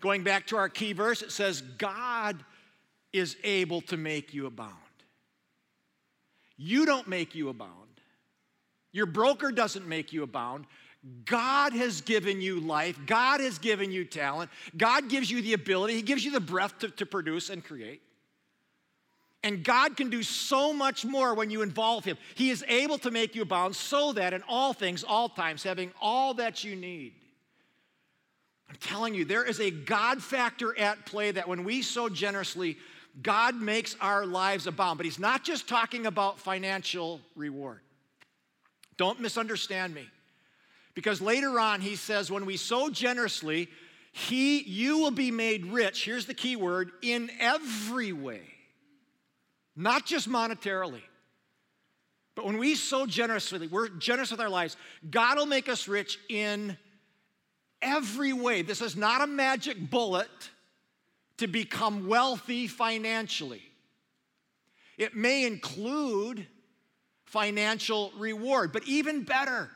Going 0.00 0.22
back 0.22 0.46
to 0.46 0.58
our 0.58 0.68
key 0.68 0.92
verse, 0.92 1.22
it 1.22 1.32
says, 1.32 1.60
God 1.60 2.36
is 3.12 3.36
able 3.42 3.80
to 3.82 3.96
make 3.96 4.32
you 4.32 4.46
abound. 4.46 4.72
You 6.56 6.86
don't 6.86 7.08
make 7.08 7.34
you 7.34 7.48
abound. 7.48 7.85
Your 8.96 9.04
broker 9.04 9.52
doesn't 9.52 9.86
make 9.86 10.14
you 10.14 10.22
abound. 10.22 10.64
God 11.26 11.74
has 11.74 12.00
given 12.00 12.40
you 12.40 12.60
life. 12.60 12.98
God 13.04 13.40
has 13.40 13.58
given 13.58 13.92
you 13.92 14.06
talent. 14.06 14.50
God 14.74 15.10
gives 15.10 15.30
you 15.30 15.42
the 15.42 15.52
ability. 15.52 15.96
He 15.96 16.00
gives 16.00 16.24
you 16.24 16.30
the 16.30 16.40
breath 16.40 16.78
to, 16.78 16.88
to 16.88 17.04
produce 17.04 17.50
and 17.50 17.62
create. 17.62 18.00
And 19.42 19.62
God 19.62 19.98
can 19.98 20.08
do 20.08 20.22
so 20.22 20.72
much 20.72 21.04
more 21.04 21.34
when 21.34 21.50
you 21.50 21.60
involve 21.60 22.06
Him. 22.06 22.16
He 22.36 22.48
is 22.48 22.64
able 22.68 22.96
to 23.00 23.10
make 23.10 23.34
you 23.34 23.42
abound 23.42 23.76
so 23.76 24.14
that 24.14 24.32
in 24.32 24.42
all 24.48 24.72
things, 24.72 25.04
all 25.04 25.28
times, 25.28 25.62
having 25.62 25.92
all 26.00 26.32
that 26.32 26.64
you 26.64 26.74
need. 26.74 27.12
I'm 28.70 28.76
telling 28.76 29.14
you, 29.14 29.26
there 29.26 29.44
is 29.44 29.60
a 29.60 29.70
God 29.70 30.22
factor 30.22 30.76
at 30.78 31.04
play 31.04 31.32
that 31.32 31.46
when 31.46 31.64
we 31.64 31.82
sow 31.82 32.08
generously, 32.08 32.78
God 33.20 33.56
makes 33.56 33.94
our 34.00 34.24
lives 34.24 34.66
abound. 34.66 34.96
But 34.96 35.04
He's 35.04 35.18
not 35.18 35.44
just 35.44 35.68
talking 35.68 36.06
about 36.06 36.40
financial 36.40 37.20
reward. 37.34 37.80
Don't 38.96 39.20
misunderstand 39.20 39.94
me. 39.94 40.08
Because 40.94 41.20
later 41.20 41.60
on, 41.60 41.80
he 41.80 41.96
says, 41.96 42.30
when 42.30 42.46
we 42.46 42.56
sow 42.56 42.88
generously, 42.88 43.68
he, 44.12 44.62
you 44.62 44.98
will 44.98 45.10
be 45.10 45.30
made 45.30 45.66
rich. 45.66 46.04
Here's 46.04 46.24
the 46.24 46.34
key 46.34 46.56
word 46.56 46.90
in 47.02 47.30
every 47.38 48.12
way, 48.12 48.40
not 49.76 50.06
just 50.06 50.28
monetarily. 50.28 51.02
But 52.34 52.46
when 52.46 52.58
we 52.58 52.74
sow 52.74 53.06
generously, 53.06 53.66
we're 53.66 53.88
generous 53.88 54.30
with 54.30 54.40
our 54.40 54.48
lives, 54.48 54.76
God 55.10 55.36
will 55.36 55.46
make 55.46 55.68
us 55.68 55.86
rich 55.86 56.18
in 56.28 56.76
every 57.82 58.32
way. 58.32 58.62
This 58.62 58.80
is 58.80 58.96
not 58.96 59.22
a 59.22 59.26
magic 59.26 59.90
bullet 59.90 60.28
to 61.38 61.46
become 61.46 62.08
wealthy 62.08 62.66
financially. 62.66 63.62
It 64.96 65.14
may 65.14 65.46
include 65.46 66.46
financial 67.26 68.12
reward. 68.16 68.72
But 68.72 68.84
even 68.86 69.22
better, 69.22 69.70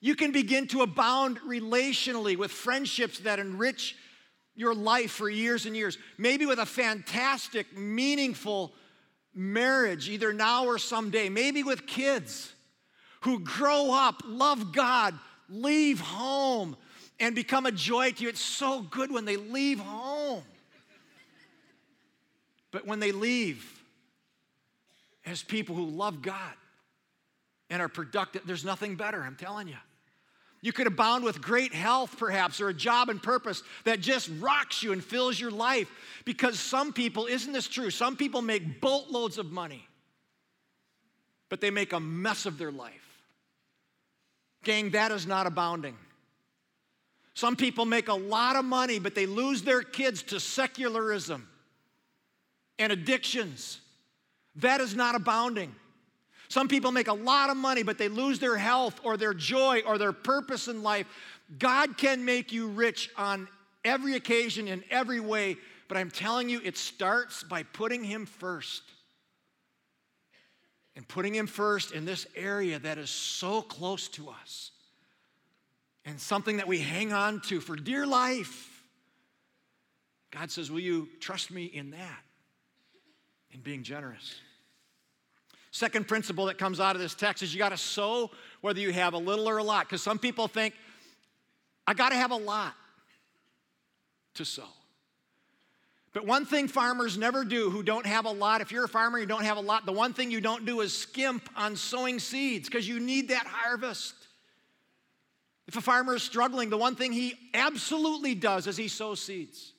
you 0.00 0.14
can 0.14 0.32
begin 0.32 0.66
to 0.68 0.82
abound 0.82 1.38
relationally 1.40 2.36
with 2.36 2.50
friendships 2.50 3.20
that 3.20 3.38
enrich 3.38 3.96
your 4.54 4.74
life 4.74 5.12
for 5.12 5.28
years 5.28 5.66
and 5.66 5.76
years. 5.76 5.96
Maybe 6.18 6.46
with 6.46 6.58
a 6.58 6.66
fantastic, 6.66 7.76
meaningful 7.76 8.72
marriage, 9.34 10.08
either 10.08 10.32
now 10.32 10.66
or 10.66 10.78
someday. 10.78 11.28
Maybe 11.28 11.62
with 11.62 11.86
kids 11.86 12.52
who 13.22 13.40
grow 13.40 13.92
up, 13.92 14.22
love 14.26 14.72
God, 14.72 15.18
leave 15.48 16.00
home, 16.00 16.76
and 17.18 17.34
become 17.34 17.66
a 17.66 17.72
joy 17.72 18.10
to 18.10 18.22
you. 18.22 18.28
It's 18.28 18.40
so 18.40 18.82
good 18.82 19.12
when 19.12 19.24
they 19.24 19.36
leave 19.36 19.78
home. 19.78 20.42
But 22.70 22.86
when 22.86 23.00
they 23.00 23.12
leave, 23.12 23.79
as 25.24 25.42
people 25.42 25.74
who 25.74 25.86
love 25.86 26.22
God 26.22 26.54
and 27.68 27.80
are 27.80 27.88
productive. 27.88 28.42
There's 28.46 28.64
nothing 28.64 28.96
better, 28.96 29.22
I'm 29.22 29.36
telling 29.36 29.68
you. 29.68 29.76
You 30.62 30.72
could 30.72 30.86
abound 30.86 31.24
with 31.24 31.40
great 31.40 31.72
health, 31.72 32.18
perhaps, 32.18 32.60
or 32.60 32.68
a 32.68 32.74
job 32.74 33.08
and 33.08 33.22
purpose 33.22 33.62
that 33.84 34.00
just 34.00 34.30
rocks 34.40 34.82
you 34.82 34.92
and 34.92 35.02
fills 35.02 35.40
your 35.40 35.50
life. 35.50 35.90
Because 36.26 36.60
some 36.60 36.92
people, 36.92 37.26
isn't 37.26 37.52
this 37.52 37.66
true? 37.66 37.88
Some 37.90 38.16
people 38.16 38.42
make 38.42 38.80
boatloads 38.80 39.38
of 39.38 39.50
money, 39.50 39.86
but 41.48 41.62
they 41.62 41.70
make 41.70 41.94
a 41.94 42.00
mess 42.00 42.44
of 42.44 42.58
their 42.58 42.72
life. 42.72 42.92
Gang, 44.62 44.90
that 44.90 45.12
is 45.12 45.26
not 45.26 45.46
abounding. 45.46 45.96
Some 47.32 47.56
people 47.56 47.86
make 47.86 48.08
a 48.08 48.14
lot 48.14 48.56
of 48.56 48.64
money, 48.66 48.98
but 48.98 49.14
they 49.14 49.24
lose 49.24 49.62
their 49.62 49.80
kids 49.80 50.22
to 50.24 50.40
secularism 50.40 51.48
and 52.78 52.92
addictions 52.92 53.80
that 54.56 54.80
is 54.80 54.94
not 54.94 55.14
abounding. 55.14 55.74
Some 56.48 56.66
people 56.66 56.90
make 56.90 57.08
a 57.08 57.14
lot 57.14 57.48
of 57.48 57.56
money, 57.56 57.84
but 57.84 57.96
they 57.96 58.08
lose 58.08 58.40
their 58.40 58.56
health 58.56 59.00
or 59.04 59.16
their 59.16 59.32
joy 59.32 59.82
or 59.86 59.98
their 59.98 60.12
purpose 60.12 60.66
in 60.66 60.82
life. 60.82 61.06
God 61.58 61.96
can 61.96 62.24
make 62.24 62.52
you 62.52 62.68
rich 62.68 63.08
on 63.16 63.46
every 63.84 64.16
occasion, 64.16 64.66
in 64.66 64.82
every 64.90 65.20
way, 65.20 65.56
but 65.88 65.96
I'm 65.96 66.10
telling 66.10 66.48
you, 66.48 66.60
it 66.64 66.76
starts 66.76 67.42
by 67.44 67.62
putting 67.62 68.02
Him 68.02 68.26
first. 68.26 68.82
And 70.96 71.06
putting 71.06 71.34
Him 71.34 71.46
first 71.46 71.92
in 71.92 72.04
this 72.04 72.26
area 72.34 72.78
that 72.80 72.98
is 72.98 73.10
so 73.10 73.62
close 73.62 74.08
to 74.08 74.28
us 74.28 74.72
and 76.04 76.20
something 76.20 76.56
that 76.56 76.66
we 76.66 76.78
hang 76.78 77.12
on 77.12 77.40
to 77.42 77.60
for 77.60 77.76
dear 77.76 78.06
life. 78.06 78.82
God 80.30 80.50
says, 80.50 80.70
Will 80.70 80.80
you 80.80 81.08
trust 81.20 81.50
me 81.50 81.64
in 81.64 81.90
that? 81.92 82.24
In 83.52 83.60
being 83.60 83.82
generous. 83.82 84.36
Second 85.72 86.08
principle 86.08 86.46
that 86.46 86.58
comes 86.58 86.80
out 86.80 86.96
of 86.96 87.02
this 87.02 87.14
text 87.14 87.42
is 87.42 87.54
you 87.54 87.58
got 87.58 87.70
to 87.70 87.76
sow 87.76 88.30
whether 88.60 88.80
you 88.80 88.92
have 88.92 89.14
a 89.14 89.18
little 89.18 89.48
or 89.48 89.58
a 89.58 89.62
lot. 89.62 89.86
Because 89.86 90.02
some 90.02 90.18
people 90.18 90.48
think, 90.48 90.74
I 91.86 91.94
got 91.94 92.10
to 92.10 92.16
have 92.16 92.30
a 92.30 92.36
lot 92.36 92.74
to 94.34 94.44
sow. 94.44 94.64
But 96.12 96.26
one 96.26 96.44
thing 96.44 96.66
farmers 96.66 97.16
never 97.16 97.44
do 97.44 97.70
who 97.70 97.84
don't 97.84 98.06
have 98.06 98.24
a 98.24 98.32
lot, 98.32 98.60
if 98.60 98.72
you're 98.72 98.84
a 98.84 98.88
farmer, 98.88 99.18
you 99.18 99.26
don't 99.26 99.44
have 99.44 99.58
a 99.58 99.60
lot, 99.60 99.86
the 99.86 99.92
one 99.92 100.12
thing 100.12 100.30
you 100.30 100.40
don't 100.40 100.66
do 100.66 100.80
is 100.80 100.96
skimp 100.96 101.48
on 101.56 101.76
sowing 101.76 102.18
seeds 102.18 102.68
because 102.68 102.88
you 102.88 102.98
need 102.98 103.28
that 103.28 103.46
harvest. 103.46 104.14
If 105.68 105.76
a 105.76 105.80
farmer 105.80 106.16
is 106.16 106.24
struggling, 106.24 106.68
the 106.68 106.76
one 106.76 106.96
thing 106.96 107.12
he 107.12 107.34
absolutely 107.54 108.34
does 108.34 108.66
is 108.66 108.76
he 108.76 108.88
sows 108.88 109.20
seeds. 109.20 109.72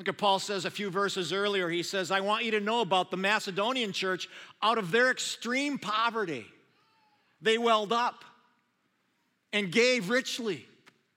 Look 0.00 0.08
at 0.08 0.16
Paul 0.16 0.38
says 0.38 0.64
a 0.64 0.70
few 0.70 0.88
verses 0.88 1.30
earlier. 1.30 1.68
He 1.68 1.82
says, 1.82 2.10
I 2.10 2.20
want 2.20 2.46
you 2.46 2.52
to 2.52 2.60
know 2.60 2.80
about 2.80 3.10
the 3.10 3.18
Macedonian 3.18 3.92
church. 3.92 4.30
Out 4.62 4.78
of 4.78 4.90
their 4.90 5.10
extreme 5.10 5.78
poverty, 5.78 6.46
they 7.42 7.58
welled 7.58 7.92
up 7.92 8.24
and 9.52 9.70
gave 9.70 10.08
richly. 10.08 10.66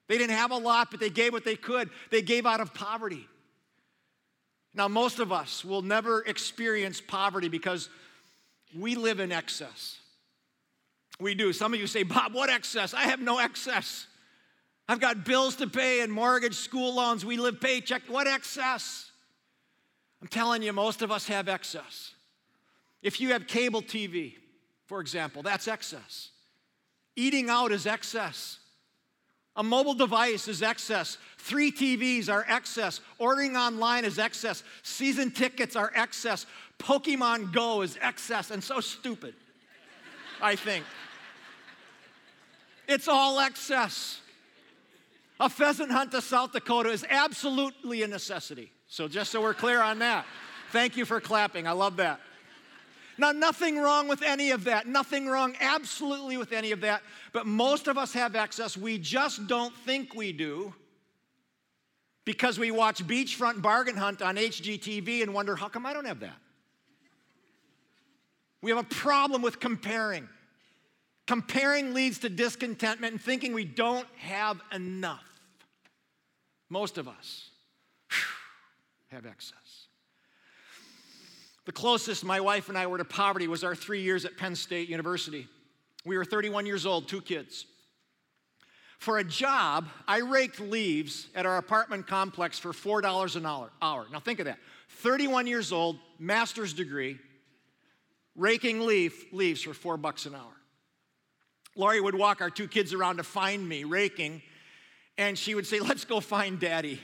They 0.06 0.18
didn't 0.18 0.36
have 0.36 0.50
a 0.50 0.58
lot, 0.58 0.90
but 0.90 1.00
they 1.00 1.08
gave 1.08 1.32
what 1.32 1.46
they 1.46 1.56
could. 1.56 1.88
They 2.10 2.20
gave 2.20 2.44
out 2.44 2.60
of 2.60 2.74
poverty. 2.74 3.26
Now, 4.74 4.86
most 4.86 5.18
of 5.18 5.32
us 5.32 5.64
will 5.64 5.80
never 5.80 6.20
experience 6.20 7.00
poverty 7.00 7.48
because 7.48 7.88
we 8.78 8.96
live 8.96 9.18
in 9.18 9.32
excess. 9.32 9.96
We 11.18 11.34
do. 11.34 11.54
Some 11.54 11.72
of 11.72 11.80
you 11.80 11.86
say, 11.86 12.02
Bob, 12.02 12.34
what 12.34 12.50
excess? 12.50 12.92
I 12.92 13.04
have 13.04 13.20
no 13.20 13.38
excess. 13.38 14.08
I've 14.88 15.00
got 15.00 15.24
bills 15.24 15.56
to 15.56 15.66
pay 15.66 16.00
and 16.00 16.12
mortgage, 16.12 16.54
school 16.54 16.94
loans. 16.94 17.24
We 17.24 17.36
live 17.36 17.60
paycheck. 17.60 18.02
What 18.08 18.26
excess? 18.26 19.10
I'm 20.20 20.28
telling 20.28 20.62
you, 20.62 20.72
most 20.72 21.02
of 21.02 21.10
us 21.10 21.26
have 21.28 21.48
excess. 21.48 22.14
If 23.02 23.20
you 23.20 23.32
have 23.32 23.46
cable 23.46 23.82
TV, 23.82 24.34
for 24.86 25.00
example, 25.00 25.42
that's 25.42 25.68
excess. 25.68 26.30
Eating 27.16 27.48
out 27.48 27.72
is 27.72 27.86
excess. 27.86 28.58
A 29.56 29.62
mobile 29.62 29.94
device 29.94 30.48
is 30.48 30.62
excess. 30.62 31.16
Three 31.38 31.70
TVs 31.70 32.28
are 32.28 32.44
excess. 32.48 33.00
Ordering 33.18 33.56
online 33.56 34.04
is 34.04 34.18
excess. 34.18 34.64
Season 34.82 35.30
tickets 35.30 35.76
are 35.76 35.92
excess. 35.94 36.46
Pokemon 36.78 37.52
Go 37.52 37.82
is 37.82 37.96
excess 38.02 38.50
and 38.50 38.62
so 38.62 38.80
stupid, 38.80 39.34
I 40.42 40.56
think. 40.56 40.84
It's 42.88 43.06
all 43.06 43.38
excess. 43.38 44.20
A 45.40 45.48
pheasant 45.50 45.90
hunt 45.90 46.12
to 46.12 46.22
South 46.22 46.52
Dakota 46.52 46.90
is 46.90 47.04
absolutely 47.08 48.02
a 48.02 48.06
necessity. 48.06 48.70
So, 48.86 49.08
just 49.08 49.32
so 49.32 49.42
we're 49.42 49.54
clear 49.54 49.82
on 49.82 49.98
that, 49.98 50.26
thank 50.70 50.96
you 50.96 51.04
for 51.04 51.20
clapping. 51.20 51.66
I 51.66 51.72
love 51.72 51.96
that. 51.96 52.20
Now, 53.16 53.32
nothing 53.32 53.78
wrong 53.78 54.08
with 54.08 54.22
any 54.22 54.50
of 54.50 54.64
that. 54.64 54.86
Nothing 54.86 55.26
wrong 55.26 55.54
absolutely 55.60 56.36
with 56.36 56.52
any 56.52 56.72
of 56.72 56.80
that. 56.80 57.02
But 57.32 57.46
most 57.46 57.86
of 57.86 57.96
us 57.96 58.12
have 58.12 58.34
access. 58.34 58.76
We 58.76 58.98
just 58.98 59.46
don't 59.46 59.74
think 59.78 60.14
we 60.14 60.32
do 60.32 60.74
because 62.24 62.58
we 62.58 62.70
watch 62.70 63.06
Beachfront 63.06 63.62
Bargain 63.62 63.96
Hunt 63.96 64.22
on 64.22 64.36
HGTV 64.36 65.22
and 65.22 65.34
wonder, 65.34 65.54
how 65.54 65.68
come 65.68 65.86
I 65.86 65.92
don't 65.92 66.06
have 66.06 66.20
that? 66.20 66.36
We 68.62 68.70
have 68.70 68.80
a 68.80 68.88
problem 68.88 69.42
with 69.42 69.60
comparing. 69.60 70.28
Comparing 71.26 71.94
leads 71.94 72.18
to 72.18 72.28
discontentment 72.28 73.12
and 73.12 73.20
thinking 73.20 73.54
we 73.54 73.64
don't 73.64 74.06
have 74.18 74.60
enough. 74.72 75.24
Most 76.68 76.98
of 76.98 77.08
us 77.08 77.50
have 79.10 79.24
excess. 79.24 79.86
The 81.64 81.72
closest 81.72 82.24
my 82.24 82.40
wife 82.40 82.68
and 82.68 82.76
I 82.76 82.86
were 82.86 82.98
to 82.98 83.04
poverty 83.04 83.48
was 83.48 83.64
our 83.64 83.74
three 83.74 84.02
years 84.02 84.24
at 84.24 84.36
Penn 84.36 84.54
State 84.54 84.88
University. 84.88 85.48
We 86.04 86.18
were 86.18 86.24
31 86.24 86.66
years 86.66 86.84
old, 86.84 87.08
two 87.08 87.22
kids. 87.22 87.64
For 88.98 89.18
a 89.18 89.24
job, 89.24 89.88
I 90.06 90.18
raked 90.18 90.60
leaves 90.60 91.28
at 91.34 91.46
our 91.46 91.56
apartment 91.56 92.06
complex 92.06 92.58
for 92.58 92.72
$4 92.72 93.36
an 93.36 93.46
hour. 93.46 94.06
Now 94.12 94.20
think 94.20 94.40
of 94.40 94.46
that 94.46 94.58
31 94.88 95.46
years 95.46 95.72
old, 95.72 95.98
master's 96.18 96.72
degree, 96.72 97.18
raking 98.36 98.80
leaf, 98.86 99.32
leaves 99.32 99.62
for 99.62 99.74
four 99.74 99.96
bucks 99.96 100.26
an 100.26 100.34
hour. 100.34 100.52
Laurie 101.76 102.00
would 102.00 102.14
walk 102.14 102.40
our 102.40 102.50
two 102.50 102.68
kids 102.68 102.92
around 102.92 103.16
to 103.16 103.24
find 103.24 103.68
me 103.68 103.84
raking, 103.84 104.42
and 105.18 105.36
she 105.36 105.54
would 105.54 105.66
say, 105.66 105.80
Let's 105.80 106.04
go 106.04 106.20
find 106.20 106.60
daddy. 106.60 107.00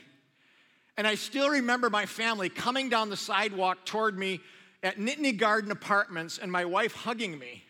And 0.96 1.06
I 1.06 1.14
still 1.14 1.48
remember 1.48 1.88
my 1.88 2.06
family 2.06 2.48
coming 2.48 2.88
down 2.88 3.08
the 3.08 3.16
sidewalk 3.16 3.86
toward 3.86 4.18
me 4.18 4.40
at 4.82 4.98
Nittany 4.98 5.36
Garden 5.36 5.70
Apartments 5.70 6.38
and 6.38 6.50
my 6.50 6.64
wife 6.64 6.94
hugging 6.94 7.38
me 7.38 7.64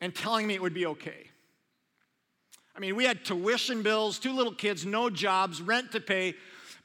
and 0.00 0.14
telling 0.14 0.46
me 0.46 0.54
it 0.54 0.62
would 0.62 0.74
be 0.74 0.86
okay. 0.86 1.26
I 2.76 2.80
mean, 2.80 2.94
we 2.94 3.04
had 3.04 3.24
tuition 3.24 3.82
bills, 3.82 4.20
two 4.20 4.32
little 4.32 4.54
kids, 4.54 4.86
no 4.86 5.10
jobs, 5.10 5.60
rent 5.60 5.90
to 5.92 6.00
pay, 6.00 6.34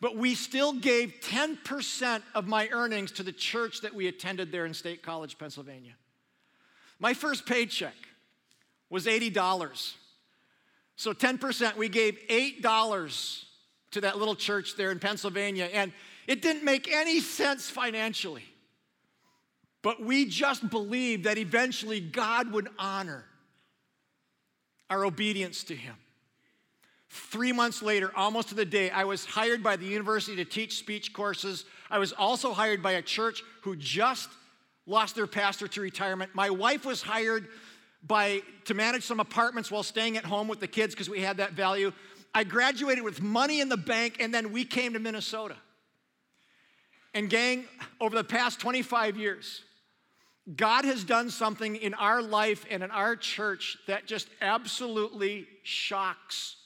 but 0.01 0.17
we 0.17 0.33
still 0.33 0.73
gave 0.73 1.13
10% 1.21 2.23
of 2.33 2.47
my 2.47 2.67
earnings 2.71 3.11
to 3.13 3.23
the 3.23 3.31
church 3.31 3.81
that 3.81 3.93
we 3.93 4.07
attended 4.07 4.51
there 4.51 4.65
in 4.65 4.73
State 4.73 5.03
College, 5.03 5.37
Pennsylvania. 5.37 5.93
My 6.99 7.13
first 7.13 7.45
paycheck 7.45 7.93
was 8.93 9.07
$80. 9.07 9.95
So 10.97 11.13
10%, 11.13 11.77
we 11.77 11.89
gave 11.89 12.19
$8 12.29 13.43
to 13.89 14.01
that 14.01 14.19
little 14.19 14.35
church 14.35 14.75
there 14.77 14.91
in 14.91 14.99
Pennsylvania, 14.99 15.67
and 15.73 15.91
it 16.27 16.43
didn't 16.43 16.63
make 16.63 16.87
any 16.93 17.19
sense 17.19 17.71
financially. 17.71 18.43
But 19.81 19.99
we 19.99 20.25
just 20.25 20.69
believed 20.69 21.23
that 21.23 21.39
eventually 21.39 22.01
God 22.01 22.51
would 22.51 22.69
honor 22.77 23.25
our 24.91 25.03
obedience 25.03 25.63
to 25.65 25.75
Him. 25.75 25.95
Three 27.09 27.51
months 27.51 27.81
later, 27.81 28.11
almost 28.15 28.49
to 28.49 28.55
the 28.55 28.63
day, 28.63 28.91
I 28.91 29.05
was 29.05 29.25
hired 29.25 29.63
by 29.63 29.75
the 29.75 29.87
university 29.87 30.35
to 30.35 30.45
teach 30.45 30.77
speech 30.77 31.13
courses. 31.13 31.65
I 31.89 31.97
was 31.97 32.11
also 32.11 32.53
hired 32.53 32.83
by 32.83 32.91
a 32.91 33.01
church 33.01 33.41
who 33.61 33.75
just 33.75 34.29
lost 34.85 35.15
their 35.15 35.27
pastor 35.27 35.67
to 35.67 35.81
retirement. 35.81 36.35
My 36.35 36.51
wife 36.51 36.85
was 36.85 37.01
hired 37.01 37.47
by, 38.05 38.41
to 38.65 38.73
manage 38.73 39.03
some 39.03 39.19
apartments 39.19 39.71
while 39.71 39.83
staying 39.83 40.17
at 40.17 40.25
home 40.25 40.47
with 40.47 40.59
the 40.59 40.67
kids 40.67 40.93
because 40.93 41.09
we 41.09 41.21
had 41.21 41.37
that 41.37 41.53
value. 41.53 41.91
I 42.33 42.43
graduated 42.43 43.03
with 43.03 43.21
money 43.21 43.61
in 43.61 43.69
the 43.69 43.77
bank, 43.77 44.17
and 44.19 44.33
then 44.33 44.51
we 44.51 44.65
came 44.65 44.93
to 44.93 44.99
Minnesota. 44.99 45.55
And, 47.13 47.29
gang, 47.29 47.65
over 48.01 48.15
the 48.15 48.23
past 48.23 48.59
25 48.59 49.17
years, 49.17 49.63
God 50.55 50.83
has 50.83 51.03
done 51.03 51.29
something 51.29 51.75
in 51.75 51.93
our 51.93 52.21
life 52.21 52.65
and 52.69 52.83
in 52.83 52.91
our 52.91 53.15
church 53.15 53.77
that 53.87 54.07
just 54.07 54.27
absolutely 54.41 55.47
shocks 55.61 56.57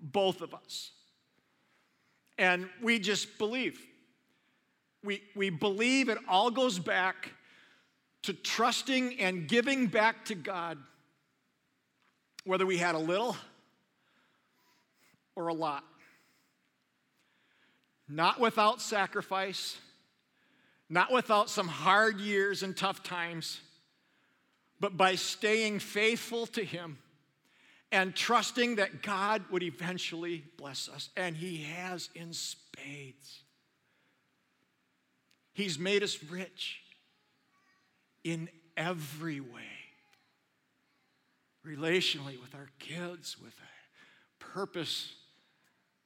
both 0.00 0.40
of 0.40 0.54
us. 0.54 0.92
And 2.38 2.68
we 2.82 2.98
just 2.98 3.38
believe. 3.38 3.80
We, 5.04 5.22
we 5.34 5.50
believe 5.50 6.08
it 6.08 6.18
all 6.28 6.50
goes 6.50 6.78
back 6.78 7.32
to 8.26 8.32
trusting 8.32 9.20
and 9.20 9.46
giving 9.46 9.86
back 9.86 10.24
to 10.24 10.34
God, 10.34 10.78
whether 12.44 12.66
we 12.66 12.76
had 12.76 12.96
a 12.96 12.98
little 12.98 13.36
or 15.36 15.46
a 15.46 15.54
lot. 15.54 15.84
Not 18.08 18.40
without 18.40 18.82
sacrifice, 18.82 19.78
not 20.88 21.12
without 21.12 21.48
some 21.48 21.68
hard 21.68 22.18
years 22.18 22.64
and 22.64 22.76
tough 22.76 23.04
times, 23.04 23.60
but 24.80 24.96
by 24.96 25.14
staying 25.14 25.78
faithful 25.78 26.46
to 26.48 26.64
Him 26.64 26.98
and 27.92 28.14
trusting 28.14 28.76
that 28.76 29.02
God 29.02 29.44
would 29.52 29.62
eventually 29.62 30.42
bless 30.56 30.88
us. 30.88 31.10
And 31.16 31.36
He 31.36 31.62
has 31.62 32.10
in 32.16 32.32
spades. 32.32 33.42
He's 35.52 35.78
made 35.78 36.02
us 36.02 36.18
rich 36.24 36.80
in 38.26 38.48
every 38.76 39.38
way 39.38 39.62
relationally, 41.64 42.40
with 42.40 42.54
our 42.54 42.68
kids, 42.80 43.36
with 43.38 43.54
a 43.54 44.44
purpose, 44.44 45.14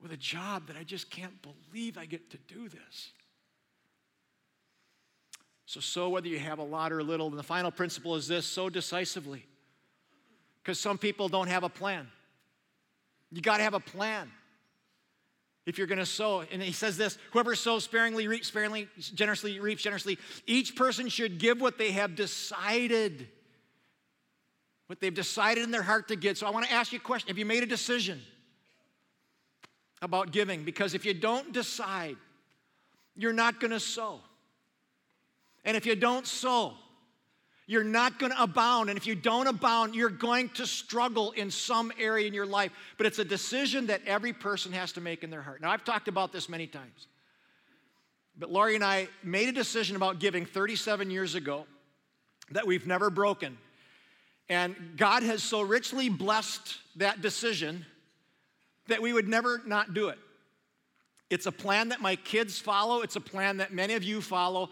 with 0.03 0.13
a 0.13 0.17
job 0.17 0.67
that 0.67 0.77
I 0.77 0.85
just 0.85 1.11
can't 1.11 1.35
believe 1.43 1.97
I 1.97 2.05
get 2.05 2.31
to 2.31 2.39
do 2.39 2.69
this. 2.69 3.13
So, 5.65 5.81
sow 5.81 6.09
whether 6.11 6.29
you 6.29 6.39
have 6.39 6.59
a 6.59 6.65
lot 6.65 6.93
or 6.93 6.99
a 6.99 7.05
little. 7.05 7.29
And 7.29 7.39
the 7.39 7.43
final 7.43 7.71
principle 7.71 8.17
is 8.17 8.29
this 8.29 8.45
so 8.45 8.69
decisively. 8.69 9.47
Because 10.63 10.79
some 10.79 10.99
people 10.99 11.29
don't 11.29 11.49
have 11.49 11.63
a 11.63 11.69
plan. 11.69 12.07
You 13.31 13.41
got 13.41 13.59
to 13.59 13.63
have 13.63 13.75
a 13.75 13.81
plan 13.81 14.31
if 15.71 15.79
you're 15.79 15.87
going 15.87 15.99
to 15.99 16.05
sow. 16.05 16.45
And 16.53 16.61
he 16.61 16.73
says 16.73 16.99
this 16.99 17.17
whoever 17.31 17.55
sows 17.55 17.85
sparingly 17.85 18.29
reaps 18.29 18.49
sparingly, 18.49 18.89
generously 18.99 19.61
reaps 19.61 19.83
generously. 19.83 20.19
Each 20.47 20.77
person 20.77 21.09
should 21.09 21.39
give 21.39 21.61
what 21.61 21.79
they 21.79 21.93
have 21.93 22.17
decided, 22.17 23.29
what 24.89 25.01
they've 25.01 25.15
decided 25.15 25.65
in 25.65 25.71
their 25.71 25.83
heart 25.83 26.09
to 26.09 26.17
give. 26.17 26.37
So 26.37 26.47
I 26.47 26.51
want 26.51 26.67
to 26.67 26.73
ask 26.73 26.93
you 26.93 26.99
a 26.99 27.03
question 27.03 27.29
Have 27.29 27.39
you 27.39 27.47
made 27.47 27.63
a 27.63 27.67
decision 27.67 28.21
about 30.03 30.33
giving? 30.33 30.65
Because 30.65 30.93
if 30.93 31.07
you 31.07 31.15
don't 31.15 31.53
decide, 31.53 32.17
you're 33.17 33.33
not 33.33 33.61
going 33.61 33.71
to 33.71 33.81
sow. 33.81 34.21
And 35.65 35.77
if 35.77 35.87
you 35.87 35.95
don't 35.95 36.27
sow, 36.27 36.75
you're 37.71 37.85
not 37.85 38.19
going 38.19 38.33
to 38.33 38.43
abound. 38.43 38.91
And 38.91 38.99
if 38.99 39.07
you 39.07 39.15
don't 39.15 39.47
abound, 39.47 39.95
you're 39.95 40.11
going 40.11 40.49
to 40.55 40.67
struggle 40.67 41.31
in 41.31 41.53
some 41.53 41.93
area 42.01 42.27
in 42.27 42.35
your 42.35 42.45
life. 42.45 42.73
But 42.97 43.07
it's 43.07 43.21
a 43.21 43.25
decision 43.25 43.87
that 43.87 44.01
every 44.07 44.33
person 44.33 44.73
has 44.73 44.91
to 44.95 45.01
make 45.01 45.23
in 45.23 45.31
their 45.31 45.41
heart. 45.41 45.63
Now, 45.63 45.71
I've 45.71 45.85
talked 45.85 46.09
about 46.09 46.33
this 46.33 46.49
many 46.49 46.67
times. 46.67 47.07
But 48.37 48.51
Lori 48.51 48.75
and 48.75 48.83
I 48.83 49.07
made 49.23 49.49
a 49.49 49.53
decision 49.53 49.95
about 49.95 50.19
giving 50.19 50.47
37 50.47 51.13
years 51.13 51.37
ago 51.37 51.65
that 52.51 52.67
we've 52.67 52.89
never 52.89 53.09
broken. 53.09 53.57
And 54.49 54.75
God 54.97 55.23
has 55.23 55.41
so 55.41 55.61
richly 55.61 56.09
blessed 56.09 56.77
that 56.97 57.23
decision 57.23 57.87
that 58.89 59.01
we 59.01 59.13
would 59.13 59.29
never 59.29 59.63
not 59.65 59.95
do 59.95 60.09
it. 60.09 60.19
It's 61.31 61.47
a 61.47 61.53
plan 61.53 61.91
that 61.91 62.01
my 62.01 62.17
kids 62.17 62.59
follow, 62.59 63.03
it's 63.03 63.15
a 63.15 63.21
plan 63.21 63.59
that 63.59 63.73
many 63.73 63.95
of 63.95 64.03
you 64.03 64.21
follow, 64.21 64.71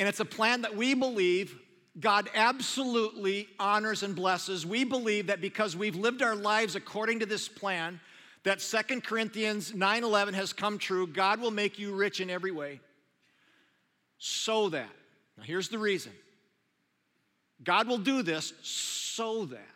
and 0.00 0.08
it's 0.08 0.18
a 0.18 0.24
plan 0.24 0.62
that 0.62 0.76
we 0.76 0.94
believe 0.94 1.60
God 1.98 2.28
absolutely 2.34 3.48
honors 3.58 4.02
and 4.02 4.16
blesses. 4.16 4.66
We 4.66 4.84
believe 4.84 5.28
that 5.28 5.40
because 5.40 5.76
we've 5.76 5.94
lived 5.94 6.22
our 6.22 6.34
lives 6.34 6.74
according 6.74 7.20
to 7.20 7.26
this 7.26 7.48
plan, 7.48 8.00
that 8.42 8.60
Second 8.60 9.04
Corinthians 9.04 9.72
9:11 9.72 10.34
has 10.34 10.52
come 10.52 10.78
true. 10.78 11.06
God 11.06 11.40
will 11.40 11.50
make 11.50 11.78
you 11.78 11.94
rich 11.94 12.20
in 12.20 12.30
every 12.30 12.50
way. 12.50 12.80
So 14.18 14.68
that. 14.70 14.90
Now 15.36 15.44
here's 15.44 15.68
the 15.68 15.78
reason. 15.78 16.12
God 17.62 17.86
will 17.86 17.98
do 17.98 18.22
this 18.22 18.52
so 18.62 19.46
that 19.46 19.70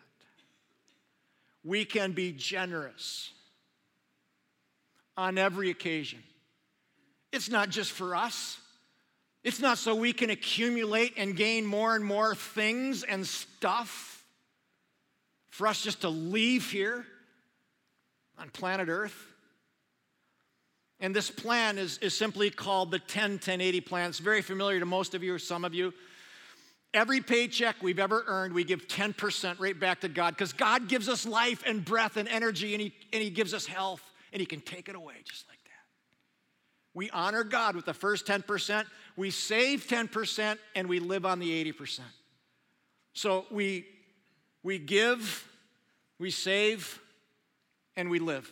we 1.63 1.85
can 1.85 2.11
be 2.11 2.31
generous 2.31 3.31
on 5.17 5.37
every 5.37 5.69
occasion. 5.69 6.23
It's 7.31 7.49
not 7.49 7.69
just 7.69 7.91
for 7.91 8.15
us. 8.15 8.57
It's 9.43 9.59
not 9.59 9.77
so 9.77 9.95
we 9.95 10.13
can 10.13 10.29
accumulate 10.29 11.13
and 11.17 11.35
gain 11.35 11.65
more 11.65 11.95
and 11.95 12.03
more 12.03 12.35
things 12.35 13.03
and 13.03 13.25
stuff 13.25 14.25
for 15.49 15.67
us 15.67 15.81
just 15.81 16.01
to 16.01 16.09
leave 16.09 16.69
here 16.71 17.05
on 18.37 18.49
planet 18.49 18.89
Earth. 18.89 19.15
And 20.99 21.15
this 21.15 21.31
plan 21.31 21.77
is, 21.77 21.97
is 21.99 22.15
simply 22.15 22.49
called 22.49 22.91
the 22.91 22.99
10 22.99 23.39
10 23.39 23.61
80 23.61 23.81
plan. 23.81 24.09
It's 24.09 24.19
very 24.19 24.41
familiar 24.41 24.79
to 24.79 24.85
most 24.85 25.15
of 25.15 25.23
you 25.23 25.33
or 25.33 25.39
some 25.39 25.63
of 25.63 25.73
you. 25.73 25.93
Every 26.93 27.21
paycheck 27.21 27.81
we've 27.81 27.99
ever 27.99 28.23
earned, 28.27 28.53
we 28.53 28.63
give 28.63 28.87
10% 28.87 29.59
right 29.59 29.79
back 29.79 30.01
to 30.01 30.09
God 30.09 30.31
because 30.31 30.53
God 30.53 30.87
gives 30.89 31.07
us 31.07 31.25
life 31.25 31.63
and 31.65 31.85
breath 31.85 32.17
and 32.17 32.27
energy 32.27 32.73
and 32.73 32.81
he, 32.81 32.93
and 33.13 33.21
he 33.21 33.29
gives 33.29 33.53
us 33.53 33.67
health 33.67 34.01
and 34.31 34.39
He 34.39 34.45
can 34.45 34.61
take 34.61 34.89
it 34.89 34.95
away 34.95 35.15
just 35.23 35.47
like 35.47 35.57
that. 35.63 35.69
We 36.93 37.09
honor 37.11 37.43
God 37.43 37.75
with 37.75 37.85
the 37.85 37.93
first 37.93 38.25
10%, 38.25 38.85
we 39.19 39.31
save 39.31 39.85
10%, 39.85 40.57
and 40.75 40.87
we 40.87 41.01
live 41.01 41.25
on 41.25 41.39
the 41.39 41.65
80%. 41.73 41.99
So 43.11 43.45
we, 43.51 43.85
we 44.63 44.79
give, 44.79 45.45
we 46.19 46.31
save, 46.31 47.01
and 47.97 48.09
we 48.09 48.19
live. 48.19 48.49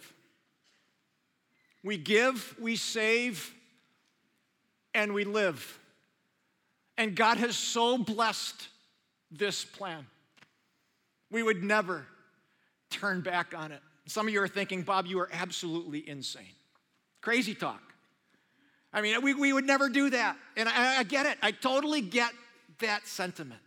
We 1.86 1.96
give, 1.96 2.54
we 2.60 2.76
save, 2.76 3.50
and 4.94 5.14
we 5.14 5.24
live. 5.24 5.80
And 6.98 7.16
God 7.16 7.38
has 7.38 7.56
so 7.56 7.98
blessed 7.98 8.68
this 9.32 9.64
plan. 9.64 10.06
We 11.32 11.44
would 11.44 11.64
never 11.64 12.06
turn 12.90 13.22
back 13.22 13.54
on 13.56 13.72
it. 13.72 13.80
Some 14.06 14.28
of 14.28 14.34
you 14.34 14.42
are 14.42 14.50
thinking, 14.50 14.82
Bob, 14.82 15.06
you 15.06 15.18
are 15.22 15.30
absolutely 15.32 16.10
insane. 16.10 16.44
Crazy 17.22 17.56
talk. 17.56 17.87
I 18.98 19.02
mean, 19.02 19.22
we, 19.22 19.36
we 19.36 19.54
would 19.54 19.68
never 19.68 19.90
do 19.90 20.10
that. 20.10 20.38
And 20.56 20.68
I, 20.68 20.98
I 20.98 21.04
get 21.04 21.28
it. 21.28 21.38
I 21.44 21.52
totally 21.52 22.02
get 22.02 22.32
that 22.80 23.06
sentiment 23.06 23.62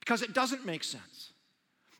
because 0.00 0.22
it 0.22 0.34
doesn't 0.34 0.66
make 0.66 0.82
sense. 0.82 1.30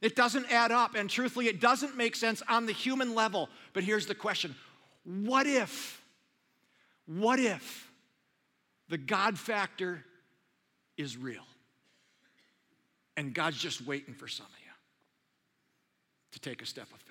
It 0.00 0.16
doesn't 0.16 0.50
add 0.50 0.72
up. 0.72 0.96
And 0.96 1.08
truthfully, 1.08 1.46
it 1.46 1.60
doesn't 1.60 1.96
make 1.96 2.16
sense 2.16 2.42
on 2.48 2.66
the 2.66 2.72
human 2.72 3.14
level. 3.14 3.48
But 3.72 3.84
here's 3.84 4.06
the 4.06 4.16
question 4.16 4.56
What 5.04 5.46
if, 5.46 6.02
what 7.06 7.38
if 7.38 7.88
the 8.88 8.98
God 8.98 9.38
factor 9.38 10.04
is 10.96 11.16
real? 11.16 11.46
And 13.16 13.32
God's 13.32 13.58
just 13.58 13.86
waiting 13.86 14.14
for 14.14 14.26
some 14.26 14.46
of 14.46 14.52
you 14.60 14.72
to 16.32 16.40
take 16.40 16.62
a 16.62 16.66
step 16.66 16.88
of 16.92 16.98
faith. 16.98 17.07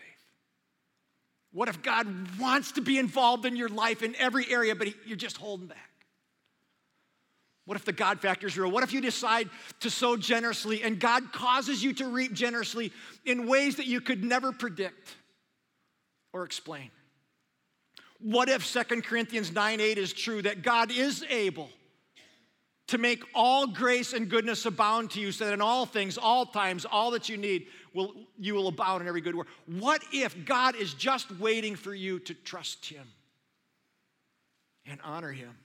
What 1.58 1.70
if 1.70 1.82
God 1.82 2.38
wants 2.38 2.74
to 2.74 2.82
be 2.82 3.00
involved 3.00 3.44
in 3.44 3.56
your 3.56 3.68
life 3.68 4.04
in 4.04 4.16
every 4.18 4.48
area, 4.48 4.76
but 4.76 4.90
you're 5.08 5.18
just 5.18 5.38
holding 5.38 5.66
back? 5.66 5.90
What 7.66 7.78
if 7.78 7.84
the 7.84 7.94
God 7.94 8.20
factor 8.20 8.46
is 8.46 8.56
real? 8.56 8.70
What 8.70 8.84
if 8.84 8.94
you 8.94 9.02
decide 9.02 9.50
to 9.80 9.90
sow 9.90 10.18
generously 10.18 10.84
and 10.84 11.00
God 11.00 11.34
causes 11.34 11.84
you 11.84 11.94
to 11.94 12.10
reap 12.10 12.34
generously 12.34 12.92
in 13.26 13.48
ways 13.48 13.78
that 13.78 13.88
you 13.88 14.02
could 14.02 14.24
never 14.24 14.52
predict 14.52 15.16
or 16.32 16.44
explain? 16.44 16.92
What 18.20 18.50
if 18.50 18.72
2 18.72 19.02
Corinthians 19.02 19.52
9 19.52 19.82
8 19.82 19.98
is 19.98 20.14
true 20.14 20.44
that 20.44 20.62
God 20.62 20.92
is 20.92 21.26
able 21.28 21.70
to 22.90 23.00
make 23.00 23.24
all 23.34 23.66
grace 23.66 24.14
and 24.14 24.30
goodness 24.30 24.68
abound 24.68 25.10
to 25.12 25.20
you 25.20 25.32
so 25.32 25.46
that 25.46 25.54
in 25.54 25.62
all 25.62 25.88
things, 25.88 26.20
all 26.20 26.46
times, 26.46 26.86
all 26.86 27.10
that 27.12 27.28
you 27.30 27.36
need, 27.36 27.66
will, 27.98 28.14
you 28.38 28.54
will 28.54 28.68
abound 28.68 29.02
in 29.02 29.08
every 29.08 29.22
good 29.22 29.36
work. 29.36 29.48
What 29.66 30.02
if 30.14 30.46
God 30.46 30.76
is 30.76 30.94
just 30.94 31.30
waiting 31.40 31.76
for 31.76 31.94
you 31.94 32.20
to 32.20 32.34
trust 32.34 32.86
Him 32.86 33.06
and 34.86 35.00
honor 35.04 35.32
Him 35.32 35.58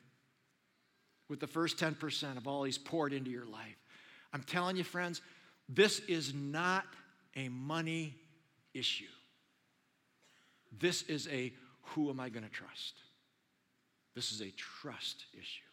with 1.28 1.38
the 1.38 1.46
first 1.46 1.78
10% 1.78 2.36
of 2.36 2.48
all 2.48 2.64
He's 2.64 2.78
poured 2.78 3.12
into 3.12 3.30
your 3.30 3.44
life? 3.44 3.76
I'm 4.32 4.42
telling 4.42 4.76
you, 4.76 4.84
friends, 4.84 5.20
this 5.68 6.00
is 6.00 6.34
not 6.34 6.84
a 7.36 7.48
money 7.48 8.14
issue. 8.74 9.04
This 10.80 11.02
is 11.02 11.28
a 11.28 11.52
who 11.82 12.08
am 12.08 12.18
I 12.18 12.30
going 12.30 12.44
to 12.44 12.50
trust? 12.50 12.94
This 14.14 14.32
is 14.32 14.40
a 14.40 14.50
trust 14.52 15.26
issue. 15.34 15.71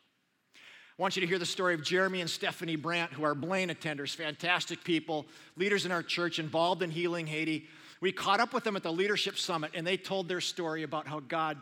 I 0.99 1.01
want 1.01 1.15
you 1.15 1.21
to 1.21 1.27
hear 1.27 1.39
the 1.39 1.45
story 1.45 1.73
of 1.73 1.81
Jeremy 1.81 2.19
and 2.19 2.29
Stephanie 2.29 2.75
Brandt, 2.75 3.13
who 3.13 3.23
are 3.23 3.33
Blaine 3.33 3.69
attenders, 3.69 4.13
fantastic 4.13 4.83
people, 4.83 5.25
leaders 5.55 5.85
in 5.85 5.93
our 5.93 6.03
church 6.03 6.39
involved 6.39 6.83
in 6.83 6.91
healing 6.91 7.25
Haiti. 7.25 7.69
We 8.01 8.11
caught 8.11 8.41
up 8.41 8.53
with 8.53 8.65
them 8.65 8.75
at 8.75 8.83
the 8.83 8.91
Leadership 8.91 9.37
Summit, 9.37 9.71
and 9.73 9.87
they 9.87 9.95
told 9.95 10.27
their 10.27 10.41
story 10.41 10.83
about 10.83 11.07
how 11.07 11.21
God 11.21 11.57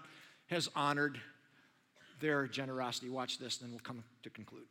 has 0.48 0.70
honored 0.76 1.22
their 2.20 2.48
generosity. 2.48 3.10
Watch 3.10 3.38
this, 3.38 3.62
and 3.62 3.68
then 3.68 3.74
we'll 3.74 3.82
come 3.82 4.04
to 4.24 4.32
conclude. 4.32 4.66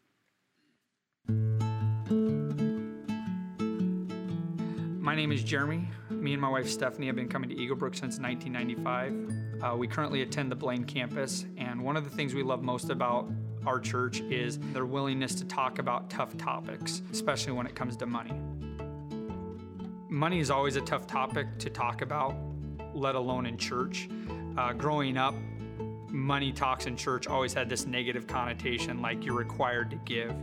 My 5.00 5.14
name 5.14 5.30
is 5.30 5.44
Jeremy. 5.44 5.86
Me 6.10 6.32
and 6.32 6.42
my 6.42 6.48
wife 6.48 6.68
Stephanie 6.68 7.06
have 7.06 7.14
been 7.14 7.28
coming 7.28 7.50
to 7.50 7.56
Eagle 7.56 7.76
Brook 7.76 7.94
since 7.94 8.18
1995. 8.18 9.62
Uh, 9.62 9.76
we 9.76 9.86
currently 9.86 10.22
attend 10.22 10.50
the 10.50 10.56
Blaine 10.56 10.82
campus, 10.82 11.44
and 11.56 11.84
one 11.84 11.96
of 11.96 12.02
the 12.02 12.10
things 12.10 12.34
we 12.34 12.42
love 12.42 12.64
most 12.64 12.90
about 12.90 13.30
our 13.66 13.80
church 13.80 14.20
is 14.20 14.58
their 14.72 14.86
willingness 14.86 15.34
to 15.34 15.44
talk 15.44 15.78
about 15.78 16.08
tough 16.08 16.36
topics, 16.36 17.02
especially 17.12 17.52
when 17.52 17.66
it 17.66 17.74
comes 17.74 17.96
to 17.96 18.06
money. 18.06 18.32
Money 20.08 20.38
is 20.38 20.50
always 20.50 20.76
a 20.76 20.80
tough 20.80 21.06
topic 21.06 21.58
to 21.58 21.68
talk 21.68 22.00
about, 22.00 22.34
let 22.94 23.16
alone 23.16 23.44
in 23.44 23.58
church. 23.58 24.08
Uh, 24.56 24.72
growing 24.72 25.16
up, 25.16 25.34
money 26.08 26.52
talks 26.52 26.86
in 26.86 26.96
church 26.96 27.26
always 27.26 27.52
had 27.52 27.68
this 27.68 27.86
negative 27.86 28.26
connotation 28.26 29.02
like 29.02 29.24
you're 29.24 29.34
required 29.34 29.90
to 29.90 29.96
give. 30.04 30.34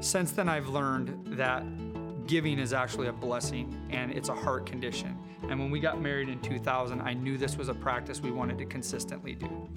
Since 0.00 0.32
then, 0.32 0.48
I've 0.48 0.68
learned 0.68 1.36
that 1.38 1.64
giving 2.26 2.58
is 2.58 2.72
actually 2.72 3.06
a 3.06 3.12
blessing 3.12 3.80
and 3.90 4.12
it's 4.12 4.28
a 4.28 4.34
heart 4.34 4.66
condition. 4.66 5.16
And 5.48 5.58
when 5.58 5.70
we 5.70 5.80
got 5.80 6.00
married 6.00 6.28
in 6.28 6.40
2000, 6.40 7.00
I 7.00 7.14
knew 7.14 7.38
this 7.38 7.56
was 7.56 7.68
a 7.68 7.74
practice 7.74 8.20
we 8.20 8.30
wanted 8.30 8.58
to 8.58 8.64
consistently 8.64 9.34
do. 9.34 9.68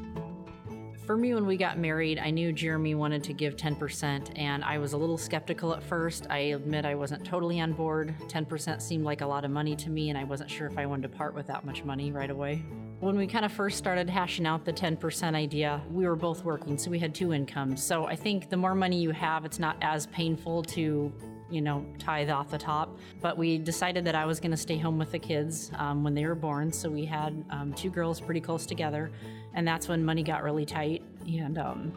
For 1.05 1.15
me, 1.15 1.35
when 1.35 1.45
we 1.45 1.55
got 1.55 1.77
married, 1.77 2.17
I 2.17 2.31
knew 2.31 2.51
Jeremy 2.51 2.95
wanted 2.95 3.23
to 3.25 3.33
give 3.33 3.55
10%, 3.55 4.39
and 4.39 4.63
I 4.63 4.79
was 4.79 4.93
a 4.93 4.97
little 4.97 5.19
skeptical 5.19 5.75
at 5.75 5.83
first. 5.83 6.25
I 6.31 6.37
admit 6.37 6.83
I 6.83 6.95
wasn't 6.95 7.23
totally 7.23 7.59
on 7.59 7.73
board. 7.73 8.15
10% 8.27 8.81
seemed 8.81 9.05
like 9.05 9.21
a 9.21 9.25
lot 9.25 9.45
of 9.45 9.51
money 9.51 9.75
to 9.75 9.91
me, 9.91 10.09
and 10.09 10.17
I 10.17 10.23
wasn't 10.23 10.49
sure 10.49 10.65
if 10.65 10.79
I 10.79 10.87
wanted 10.87 11.11
to 11.11 11.15
part 11.15 11.35
with 11.35 11.45
that 11.45 11.63
much 11.63 11.83
money 11.83 12.11
right 12.11 12.31
away. 12.31 12.65
When 13.01 13.17
we 13.17 13.27
kind 13.27 13.45
of 13.45 13.51
first 13.51 13.77
started 13.77 14.09
hashing 14.09 14.47
out 14.47 14.65
the 14.65 14.73
10% 14.73 15.35
idea, 15.35 15.79
we 15.91 16.07
were 16.07 16.15
both 16.15 16.43
working, 16.43 16.75
so 16.75 16.89
we 16.89 16.97
had 16.97 17.13
two 17.13 17.33
incomes. 17.33 17.83
So 17.83 18.05
I 18.05 18.15
think 18.15 18.49
the 18.49 18.57
more 18.57 18.73
money 18.73 18.99
you 18.99 19.11
have, 19.11 19.45
it's 19.45 19.59
not 19.59 19.77
as 19.81 20.07
painful 20.07 20.63
to 20.63 21.13
you 21.49 21.61
know, 21.61 21.85
tithe 21.99 22.29
off 22.29 22.49
the 22.49 22.57
top. 22.57 22.97
But 23.21 23.37
we 23.37 23.57
decided 23.57 24.05
that 24.05 24.15
I 24.15 24.25
was 24.25 24.39
going 24.39 24.51
to 24.51 24.57
stay 24.57 24.77
home 24.77 24.97
with 24.97 25.11
the 25.11 25.19
kids 25.19 25.71
um, 25.75 26.03
when 26.03 26.13
they 26.13 26.25
were 26.25 26.35
born. 26.35 26.71
So 26.71 26.89
we 26.89 27.05
had 27.05 27.45
um, 27.49 27.73
two 27.73 27.89
girls 27.89 28.19
pretty 28.19 28.41
close 28.41 28.65
together. 28.65 29.11
And 29.55 29.67
that's 29.67 29.87
when 29.87 30.05
money 30.05 30.21
got 30.21 30.43
really 30.43 30.65
tight. 30.65 31.01
And 31.25 31.57
um, 31.57 31.91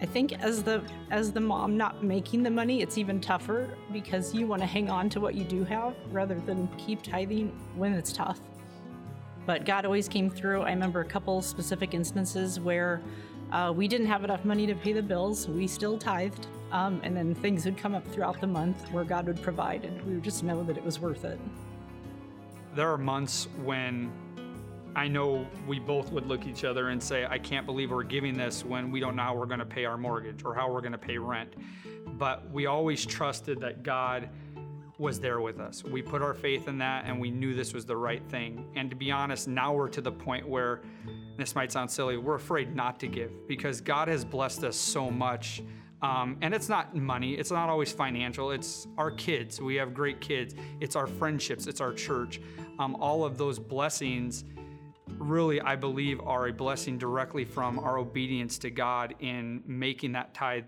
I 0.00 0.06
think 0.06 0.32
as 0.32 0.64
the 0.64 0.82
as 1.10 1.30
the 1.30 1.40
mom 1.40 1.76
not 1.76 2.02
making 2.02 2.42
the 2.42 2.50
money, 2.50 2.82
it's 2.82 2.98
even 2.98 3.20
tougher 3.20 3.76
because 3.92 4.34
you 4.34 4.48
want 4.48 4.60
to 4.62 4.66
hang 4.66 4.90
on 4.90 5.08
to 5.10 5.20
what 5.20 5.34
you 5.36 5.44
do 5.44 5.62
have 5.64 5.94
rather 6.10 6.40
than 6.40 6.66
keep 6.76 7.02
tithing 7.02 7.48
when 7.76 7.92
it's 7.92 8.12
tough. 8.12 8.40
But 9.46 9.64
God 9.64 9.84
always 9.84 10.08
came 10.08 10.28
through. 10.28 10.62
I 10.62 10.70
remember 10.70 11.00
a 11.00 11.04
couple 11.04 11.40
specific 11.42 11.94
instances 11.94 12.58
where 12.58 13.00
Uh, 13.52 13.70
we 13.70 13.86
didn't 13.86 14.06
have 14.06 14.24
enough 14.24 14.46
money 14.46 14.66
to 14.66 14.74
pay 14.74 14.94
the 14.94 15.02
bills. 15.02 15.46
We 15.46 15.66
still 15.66 15.98
tithed. 15.98 16.46
Um, 16.70 17.02
and 17.04 17.14
then 17.14 17.34
things 17.34 17.66
would 17.66 17.76
come 17.76 17.94
up 17.94 18.06
throughout 18.08 18.40
the 18.40 18.46
month 18.46 18.90
where 18.92 19.04
God 19.04 19.26
would 19.26 19.42
provide, 19.42 19.84
and 19.84 20.00
we 20.06 20.14
would 20.14 20.24
just 20.24 20.42
know 20.42 20.64
that 20.64 20.78
it 20.78 20.82
was 20.82 20.98
worth 20.98 21.26
it. 21.26 21.38
There 22.74 22.90
are 22.90 22.98
months 22.98 23.48
when 23.64 24.10
I 24.96 25.08
know 25.08 25.46
we 25.66 25.78
both 25.78 26.10
would 26.12 26.26
look 26.26 26.46
each 26.46 26.64
other 26.64 26.88
and 26.88 27.02
say, 27.02 27.26
I 27.26 27.38
can't 27.38 27.66
believe 27.66 27.90
we're 27.90 28.02
giving 28.02 28.36
this 28.36 28.64
when 28.64 28.90
we 28.90 29.00
don't 29.00 29.16
know 29.16 29.22
how 29.22 29.36
we're 29.36 29.46
going 29.46 29.58
to 29.58 29.66
pay 29.66 29.84
our 29.84 29.96
mortgage 29.96 30.44
or 30.44 30.54
how 30.54 30.72
we're 30.72 30.80
going 30.80 30.92
to 30.92 30.98
pay 30.98 31.18
rent. 31.18 31.54
But 32.18 32.50
we 32.50 32.66
always 32.66 33.04
trusted 33.04 33.60
that 33.60 33.82
God 33.82 34.28
was 34.98 35.18
there 35.20 35.40
with 35.40 35.60
us. 35.60 35.82
We 35.84 36.00
put 36.00 36.22
our 36.22 36.32
faith 36.32 36.68
in 36.68 36.78
that 36.78 37.04
and 37.06 37.20
we 37.20 37.30
knew 37.30 37.54
this 37.54 37.74
was 37.74 37.84
the 37.84 37.96
right 37.96 38.22
thing. 38.28 38.66
And 38.76 38.88
to 38.88 38.96
be 38.96 39.10
honest, 39.10 39.48
now 39.48 39.74
we're 39.74 39.88
to 39.88 40.00
the 40.00 40.12
point 40.12 40.48
where 40.48 40.80
this 41.36 41.54
might 41.54 41.72
sound 41.72 41.90
silly, 41.90 42.16
we're 42.16 42.36
afraid 42.36 42.76
not 42.76 43.00
to 43.00 43.06
give 43.06 43.46
because 43.48 43.80
God 43.80 44.08
has 44.08 44.24
blessed 44.24 44.64
us 44.64 44.76
so 44.76 45.10
much. 45.10 45.62
Um, 46.02 46.36
and 46.42 46.52
it's 46.52 46.68
not 46.68 46.96
money, 46.96 47.34
it's 47.34 47.52
not 47.52 47.68
always 47.68 47.92
financial, 47.92 48.50
it's 48.50 48.88
our 48.98 49.12
kids. 49.12 49.60
We 49.60 49.76
have 49.76 49.94
great 49.94 50.20
kids, 50.20 50.54
it's 50.80 50.96
our 50.96 51.06
friendships, 51.06 51.68
it's 51.68 51.80
our 51.80 51.92
church. 51.92 52.40
Um, 52.80 52.96
all 52.96 53.24
of 53.24 53.38
those 53.38 53.60
blessings 53.60 54.44
really, 55.18 55.60
I 55.60 55.76
believe, 55.76 56.20
are 56.20 56.48
a 56.48 56.52
blessing 56.52 56.98
directly 56.98 57.44
from 57.44 57.78
our 57.78 57.98
obedience 57.98 58.58
to 58.58 58.70
God 58.70 59.14
in 59.20 59.62
making 59.66 60.12
that 60.12 60.34
tithe. 60.34 60.64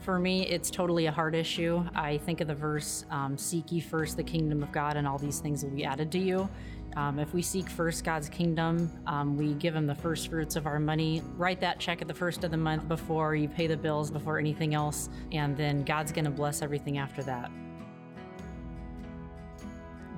For 0.00 0.20
me, 0.20 0.46
it's 0.46 0.70
totally 0.70 1.06
a 1.06 1.10
heart 1.10 1.34
issue. 1.34 1.84
I 1.94 2.18
think 2.18 2.40
of 2.40 2.46
the 2.46 2.54
verse, 2.54 3.04
um, 3.10 3.36
Seek 3.36 3.72
ye 3.72 3.80
first 3.80 4.16
the 4.16 4.22
kingdom 4.22 4.62
of 4.62 4.70
God, 4.70 4.96
and 4.96 5.06
all 5.06 5.18
these 5.18 5.40
things 5.40 5.64
will 5.64 5.72
be 5.72 5.84
added 5.84 6.12
to 6.12 6.18
you. 6.18 6.48
Um, 6.96 7.18
if 7.18 7.34
we 7.34 7.42
seek 7.42 7.68
first 7.68 8.04
God's 8.04 8.28
kingdom, 8.28 8.90
um, 9.06 9.36
we 9.36 9.52
give 9.54 9.76
Him 9.76 9.86
the 9.86 9.94
first 9.94 10.28
fruits 10.28 10.56
of 10.56 10.66
our 10.66 10.80
money. 10.80 11.22
Write 11.36 11.60
that 11.60 11.78
check 11.78 12.00
at 12.02 12.08
the 12.08 12.14
first 12.14 12.42
of 12.42 12.50
the 12.50 12.56
month 12.56 12.88
before 12.88 13.34
you 13.34 13.48
pay 13.48 13.66
the 13.66 13.76
bills, 13.76 14.10
before 14.10 14.38
anything 14.38 14.74
else, 14.74 15.10
and 15.30 15.56
then 15.56 15.84
God's 15.84 16.10
going 16.10 16.24
to 16.24 16.30
bless 16.30 16.62
everything 16.62 16.98
after 16.98 17.22
that 17.24 17.50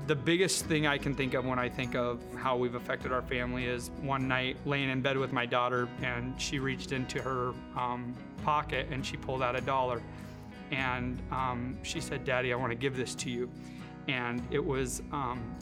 the 0.09 0.17
biggest 0.17 0.65
thing 0.65 0.87
I 0.87 0.97
can 0.97 1.15
think 1.15 1.35
of 1.35 1.45
when 1.45 1.59
I 1.59 1.69
think 1.69 1.95
of 1.95 2.23
how 2.35 2.57
we've 2.57 2.75
affected 2.75 3.13
our 3.13 3.21
family 3.21 3.67
is 3.67 3.91
one 4.01 4.27
night 4.27 4.57
laying 4.65 4.89
in 4.89 5.03
bed 5.03 5.19
with 5.19 5.35
my 5.35 5.45
daughter, 5.45 5.87
and 6.03 6.41
she 6.41 6.59
reached 6.59 6.93
into 6.93 7.21
her 7.21 7.53
um, 7.77 8.15
pocket 8.43 8.89
and 8.91 9.05
she 9.05 9.19
pulled 9.19 9.43
out 9.43 9.55
a 9.55 9.61
dollar. 9.61 10.01
And 10.71 11.21
um, 11.31 11.77
she 11.83 12.01
said, 12.01 12.25
Daddy, 12.25 12.55
I 12.55 12.57
want 12.57 12.73
to 12.73 12.77
give 12.77 12.97
this 12.97 13.15
to 13.17 13.31
you. 13.31 13.51
And 14.09 14.43
it 14.51 14.65
was 14.65 15.03
um, 15.13 15.55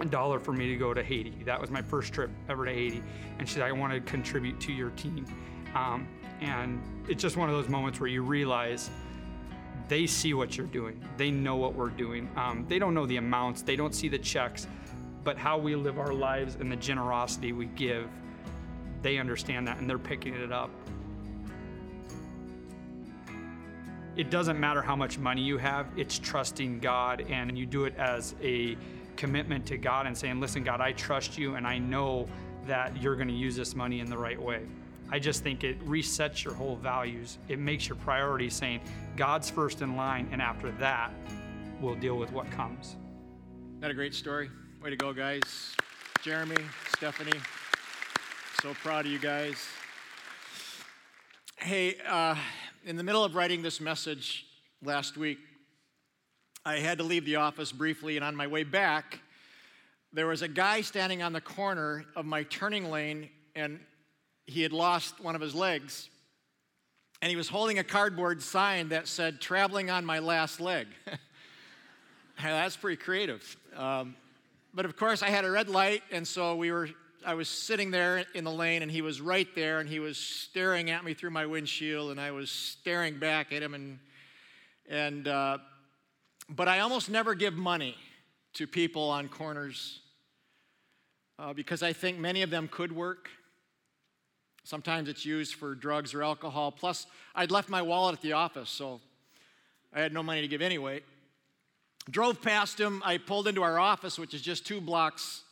a 0.00 0.04
dollar 0.04 0.38
for 0.38 0.52
me 0.52 0.68
to 0.68 0.76
go 0.76 0.92
to 0.92 1.02
Haiti. 1.02 1.42
That 1.44 1.60
was 1.60 1.70
my 1.70 1.82
first 1.82 2.12
trip 2.12 2.30
ever 2.48 2.64
to 2.64 2.72
Haiti. 2.72 3.02
And 3.38 3.48
she 3.48 3.54
said, 3.54 3.62
I 3.62 3.72
want 3.72 3.92
to 3.92 4.00
contribute 4.00 4.60
to 4.60 4.72
your 4.72 4.90
team. 4.90 5.26
Um, 5.74 6.08
and 6.40 6.82
it's 7.08 7.22
just 7.22 7.36
one 7.36 7.48
of 7.48 7.54
those 7.54 7.68
moments 7.68 8.00
where 8.00 8.08
you 8.08 8.22
realize 8.22 8.90
they 9.88 10.06
see 10.06 10.34
what 10.34 10.56
you're 10.56 10.66
doing. 10.66 11.02
They 11.16 11.30
know 11.30 11.56
what 11.56 11.74
we're 11.74 11.90
doing. 11.90 12.28
Um, 12.36 12.66
they 12.68 12.78
don't 12.78 12.94
know 12.94 13.06
the 13.06 13.16
amounts, 13.16 13.62
they 13.62 13.76
don't 13.76 13.94
see 13.94 14.08
the 14.08 14.18
checks, 14.18 14.66
but 15.24 15.38
how 15.38 15.58
we 15.58 15.74
live 15.76 15.98
our 15.98 16.12
lives 16.12 16.56
and 16.56 16.70
the 16.70 16.76
generosity 16.76 17.52
we 17.52 17.66
give, 17.66 18.08
they 19.02 19.18
understand 19.18 19.66
that 19.68 19.78
and 19.78 19.88
they're 19.88 19.98
picking 19.98 20.34
it 20.34 20.52
up. 20.52 20.70
It 24.16 24.30
doesn't 24.30 24.58
matter 24.58 24.80
how 24.80 24.96
much 24.96 25.18
money 25.18 25.42
you 25.42 25.58
have, 25.58 25.86
it's 25.96 26.18
trusting 26.18 26.80
God 26.80 27.26
and 27.28 27.56
you 27.56 27.66
do 27.66 27.84
it 27.84 27.94
as 27.96 28.34
a 28.42 28.76
commitment 29.16 29.66
to 29.66 29.78
God 29.78 30.06
and 30.06 30.16
saying, 30.16 30.40
Listen, 30.40 30.62
God, 30.62 30.80
I 30.80 30.92
trust 30.92 31.38
you 31.38 31.54
and 31.54 31.66
I 31.66 31.78
know 31.78 32.28
that 32.66 33.00
you're 33.00 33.16
going 33.16 33.28
to 33.28 33.34
use 33.34 33.56
this 33.56 33.74
money 33.74 34.00
in 34.00 34.10
the 34.10 34.18
right 34.18 34.40
way. 34.40 34.62
I 35.10 35.18
just 35.18 35.42
think 35.42 35.62
it 35.62 35.80
resets 35.86 36.42
your 36.42 36.54
whole 36.54 36.76
values. 36.76 37.38
It 37.48 37.58
makes 37.58 37.88
your 37.88 37.96
priorities 37.96 38.54
saying 38.54 38.80
God's 39.16 39.48
first 39.48 39.80
in 39.80 39.96
line, 39.96 40.28
and 40.32 40.42
after 40.42 40.72
that, 40.72 41.12
we'll 41.80 41.94
deal 41.94 42.16
with 42.16 42.32
what 42.32 42.50
comes. 42.50 42.96
That 43.78 43.90
a 43.90 43.94
great 43.94 44.14
story. 44.14 44.50
Way 44.82 44.90
to 44.90 44.96
go, 44.96 45.12
guys. 45.12 45.76
Jeremy, 46.22 46.56
Stephanie, 46.96 47.38
so 48.60 48.74
proud 48.74 49.06
of 49.06 49.12
you 49.12 49.20
guys. 49.20 49.56
Hey, 51.56 51.96
uh, 52.08 52.34
in 52.84 52.96
the 52.96 53.04
middle 53.04 53.22
of 53.22 53.36
writing 53.36 53.62
this 53.62 53.80
message 53.80 54.46
last 54.82 55.16
week, 55.16 55.38
I 56.66 56.80
had 56.80 56.98
to 56.98 57.04
leave 57.04 57.24
the 57.24 57.36
office 57.36 57.70
briefly, 57.70 58.16
and 58.16 58.24
on 58.24 58.34
my 58.34 58.48
way 58.48 58.64
back, 58.64 59.20
there 60.12 60.26
was 60.26 60.42
a 60.42 60.48
guy 60.48 60.80
standing 60.80 61.22
on 61.22 61.32
the 61.32 61.40
corner 61.40 62.04
of 62.16 62.26
my 62.26 62.42
turning 62.42 62.90
lane, 62.90 63.30
and 63.54 63.78
he 64.46 64.62
had 64.62 64.72
lost 64.72 65.20
one 65.20 65.36
of 65.36 65.40
his 65.40 65.54
legs. 65.54 66.10
And 67.22 67.30
he 67.30 67.36
was 67.36 67.48
holding 67.48 67.78
a 67.78 67.84
cardboard 67.84 68.42
sign 68.42 68.88
that 68.88 69.06
said, 69.06 69.40
Traveling 69.40 69.90
on 69.90 70.04
my 70.04 70.18
last 70.18 70.60
leg. 70.60 70.88
That's 72.42 72.76
pretty 72.76 72.96
creative. 72.96 73.56
Um, 73.76 74.16
but 74.74 74.86
of 74.86 74.96
course, 74.96 75.22
I 75.22 75.30
had 75.30 75.44
a 75.44 75.50
red 75.52 75.68
light, 75.68 76.02
and 76.10 76.26
so 76.26 76.56
we 76.56 76.72
were. 76.72 76.88
I 77.24 77.34
was 77.34 77.48
sitting 77.48 77.92
there 77.92 78.24
in 78.34 78.42
the 78.42 78.52
lane, 78.52 78.82
and 78.82 78.90
he 78.90 79.02
was 79.02 79.20
right 79.20 79.48
there, 79.54 79.78
and 79.78 79.88
he 79.88 80.00
was 80.00 80.18
staring 80.18 80.90
at 80.90 81.04
me 81.04 81.14
through 81.14 81.30
my 81.30 81.46
windshield, 81.46 82.10
and 82.10 82.20
I 82.20 82.32
was 82.32 82.50
staring 82.50 83.20
back 83.20 83.52
at 83.52 83.62
him, 83.62 83.74
and 83.74 84.00
and. 84.88 85.28
Uh, 85.28 85.58
but 86.48 86.68
I 86.68 86.80
almost 86.80 87.10
never 87.10 87.34
give 87.34 87.54
money 87.54 87.96
to 88.54 88.66
people 88.66 89.10
on 89.10 89.28
corners 89.28 90.00
uh, 91.38 91.52
because 91.52 91.82
I 91.82 91.92
think 91.92 92.18
many 92.18 92.42
of 92.42 92.50
them 92.50 92.68
could 92.68 92.92
work. 92.92 93.28
Sometimes 94.64 95.08
it's 95.08 95.24
used 95.24 95.54
for 95.54 95.74
drugs 95.74 96.14
or 96.14 96.22
alcohol. 96.22 96.72
Plus, 96.72 97.06
I'd 97.34 97.50
left 97.50 97.68
my 97.68 97.82
wallet 97.82 98.14
at 98.14 98.22
the 98.22 98.32
office, 98.32 98.70
so 98.70 99.00
I 99.92 100.00
had 100.00 100.12
no 100.12 100.22
money 100.22 100.40
to 100.40 100.48
give 100.48 100.62
anyway. 100.62 101.02
Drove 102.10 102.40
past 102.40 102.80
him. 102.80 103.02
I 103.04 103.18
pulled 103.18 103.48
into 103.48 103.62
our 103.62 103.78
office, 103.78 104.18
which 104.18 104.34
is 104.34 104.42
just 104.42 104.66
two 104.66 104.80
blocks 104.80 105.42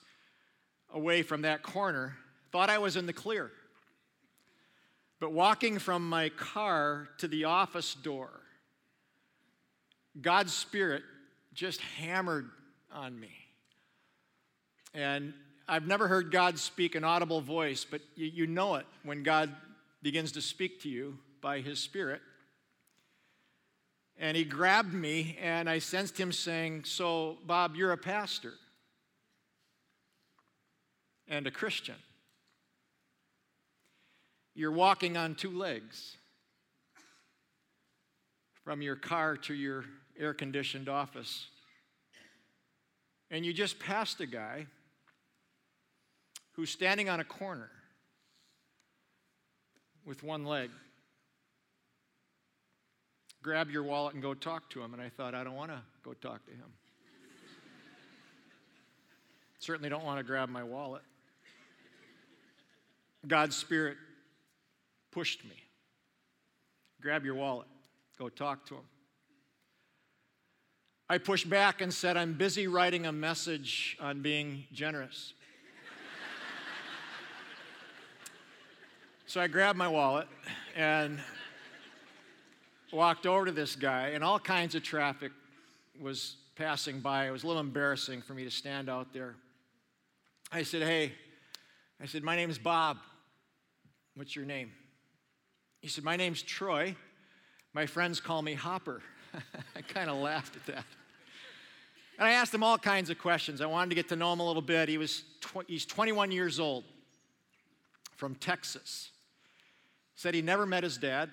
away 0.92 1.22
from 1.22 1.42
that 1.42 1.62
corner. 1.62 2.16
Thought 2.52 2.70
I 2.70 2.78
was 2.78 2.96
in 2.96 3.06
the 3.06 3.12
clear. 3.12 3.50
But 5.20 5.32
walking 5.32 5.78
from 5.78 6.08
my 6.08 6.28
car 6.28 7.08
to 7.18 7.28
the 7.28 7.44
office 7.44 7.94
door, 7.94 8.30
God's 10.20 10.52
Spirit 10.52 11.02
just 11.52 11.80
hammered 11.80 12.48
on 12.92 13.18
me. 13.18 13.30
And 14.92 15.32
I've 15.66 15.86
never 15.86 16.06
heard 16.06 16.30
God 16.30 16.58
speak 16.58 16.94
an 16.94 17.04
audible 17.04 17.40
voice, 17.40 17.84
but 17.88 18.00
you, 18.14 18.26
you 18.26 18.46
know 18.46 18.76
it 18.76 18.86
when 19.02 19.22
God 19.22 19.50
begins 20.02 20.32
to 20.32 20.42
speak 20.42 20.82
to 20.82 20.88
you 20.88 21.18
by 21.40 21.60
His 21.60 21.78
Spirit. 21.78 22.20
And 24.18 24.36
He 24.36 24.44
grabbed 24.44 24.92
me, 24.92 25.36
and 25.40 25.68
I 25.68 25.78
sensed 25.78 26.18
Him 26.18 26.32
saying, 26.32 26.84
So, 26.84 27.38
Bob, 27.46 27.74
you're 27.74 27.92
a 27.92 27.98
pastor 27.98 28.52
and 31.26 31.46
a 31.46 31.50
Christian. 31.50 31.96
You're 34.54 34.70
walking 34.70 35.16
on 35.16 35.34
two 35.34 35.50
legs 35.50 36.16
from 38.64 38.82
your 38.82 38.96
car 38.96 39.36
to 39.36 39.54
your 39.54 39.84
air 40.18 40.34
conditioned 40.34 40.88
office. 40.88 41.48
And 43.30 43.44
you 43.44 43.52
just 43.52 43.78
passed 43.78 44.20
a 44.20 44.26
guy 44.26 44.66
who's 46.52 46.70
standing 46.70 47.08
on 47.08 47.20
a 47.20 47.24
corner 47.24 47.70
with 50.04 50.22
one 50.22 50.44
leg. 50.44 50.70
Grab 53.42 53.70
your 53.70 53.82
wallet 53.82 54.14
and 54.14 54.22
go 54.22 54.34
talk 54.34 54.70
to 54.70 54.82
him. 54.82 54.94
And 54.94 55.02
I 55.02 55.08
thought, 55.08 55.34
I 55.34 55.44
don't 55.44 55.56
want 55.56 55.70
to 55.70 55.80
go 56.04 56.14
talk 56.14 56.44
to 56.46 56.52
him. 56.52 56.72
Certainly 59.58 59.88
don't 59.88 60.04
want 60.04 60.18
to 60.18 60.24
grab 60.24 60.48
my 60.48 60.62
wallet. 60.62 61.02
God's 63.26 63.56
Spirit 63.56 63.96
pushed 65.10 65.44
me. 65.44 65.56
Grab 67.00 67.24
your 67.24 67.34
wallet, 67.34 67.68
go 68.18 68.28
talk 68.28 68.66
to 68.66 68.76
him. 68.76 68.84
I 71.08 71.18
pushed 71.18 71.50
back 71.50 71.82
and 71.82 71.92
said, 71.92 72.16
I'm 72.16 72.32
busy 72.32 72.66
writing 72.66 73.04
a 73.04 73.12
message 73.12 73.98
on 74.00 74.22
being 74.22 74.64
generous. 74.72 75.34
So 79.26 79.40
I 79.40 79.48
grabbed 79.48 79.76
my 79.76 79.88
wallet 79.88 80.28
and 80.74 81.18
walked 82.90 83.26
over 83.26 83.44
to 83.46 83.52
this 83.52 83.76
guy, 83.76 84.10
and 84.10 84.24
all 84.24 84.38
kinds 84.38 84.74
of 84.74 84.82
traffic 84.82 85.32
was 86.00 86.36
passing 86.56 87.00
by. 87.00 87.26
It 87.26 87.32
was 87.32 87.42
a 87.42 87.48
little 87.48 87.60
embarrassing 87.60 88.22
for 88.22 88.32
me 88.32 88.44
to 88.44 88.50
stand 88.50 88.88
out 88.88 89.12
there. 89.12 89.34
I 90.52 90.62
said, 90.62 90.82
Hey, 90.82 91.12
I 92.00 92.06
said, 92.06 92.22
My 92.22 92.36
name's 92.36 92.58
Bob. 92.58 92.96
What's 94.14 94.34
your 94.34 94.46
name? 94.46 94.70
He 95.82 95.88
said, 95.88 96.04
My 96.04 96.16
name's 96.16 96.40
Troy. 96.40 96.96
My 97.74 97.84
friends 97.84 98.20
call 98.20 98.40
me 98.40 98.54
Hopper. 98.54 99.02
I 99.76 99.82
kind 99.82 100.10
of 100.10 100.16
laughed 100.16 100.56
at 100.56 100.66
that. 100.66 100.84
And 102.18 102.28
I 102.28 102.32
asked 102.32 102.54
him 102.54 102.62
all 102.62 102.78
kinds 102.78 103.10
of 103.10 103.18
questions. 103.18 103.60
I 103.60 103.66
wanted 103.66 103.90
to 103.90 103.94
get 103.96 104.08
to 104.10 104.16
know 104.16 104.32
him 104.32 104.40
a 104.40 104.46
little 104.46 104.62
bit. 104.62 104.88
He 104.88 104.98
was 104.98 105.24
tw- 105.40 105.66
he's 105.66 105.84
21 105.84 106.30
years 106.30 106.60
old. 106.60 106.84
from 108.16 108.36
Texas. 108.36 109.10
Said 110.14 110.34
he 110.34 110.42
never 110.42 110.64
met 110.64 110.84
his 110.84 110.96
dad. 110.96 111.30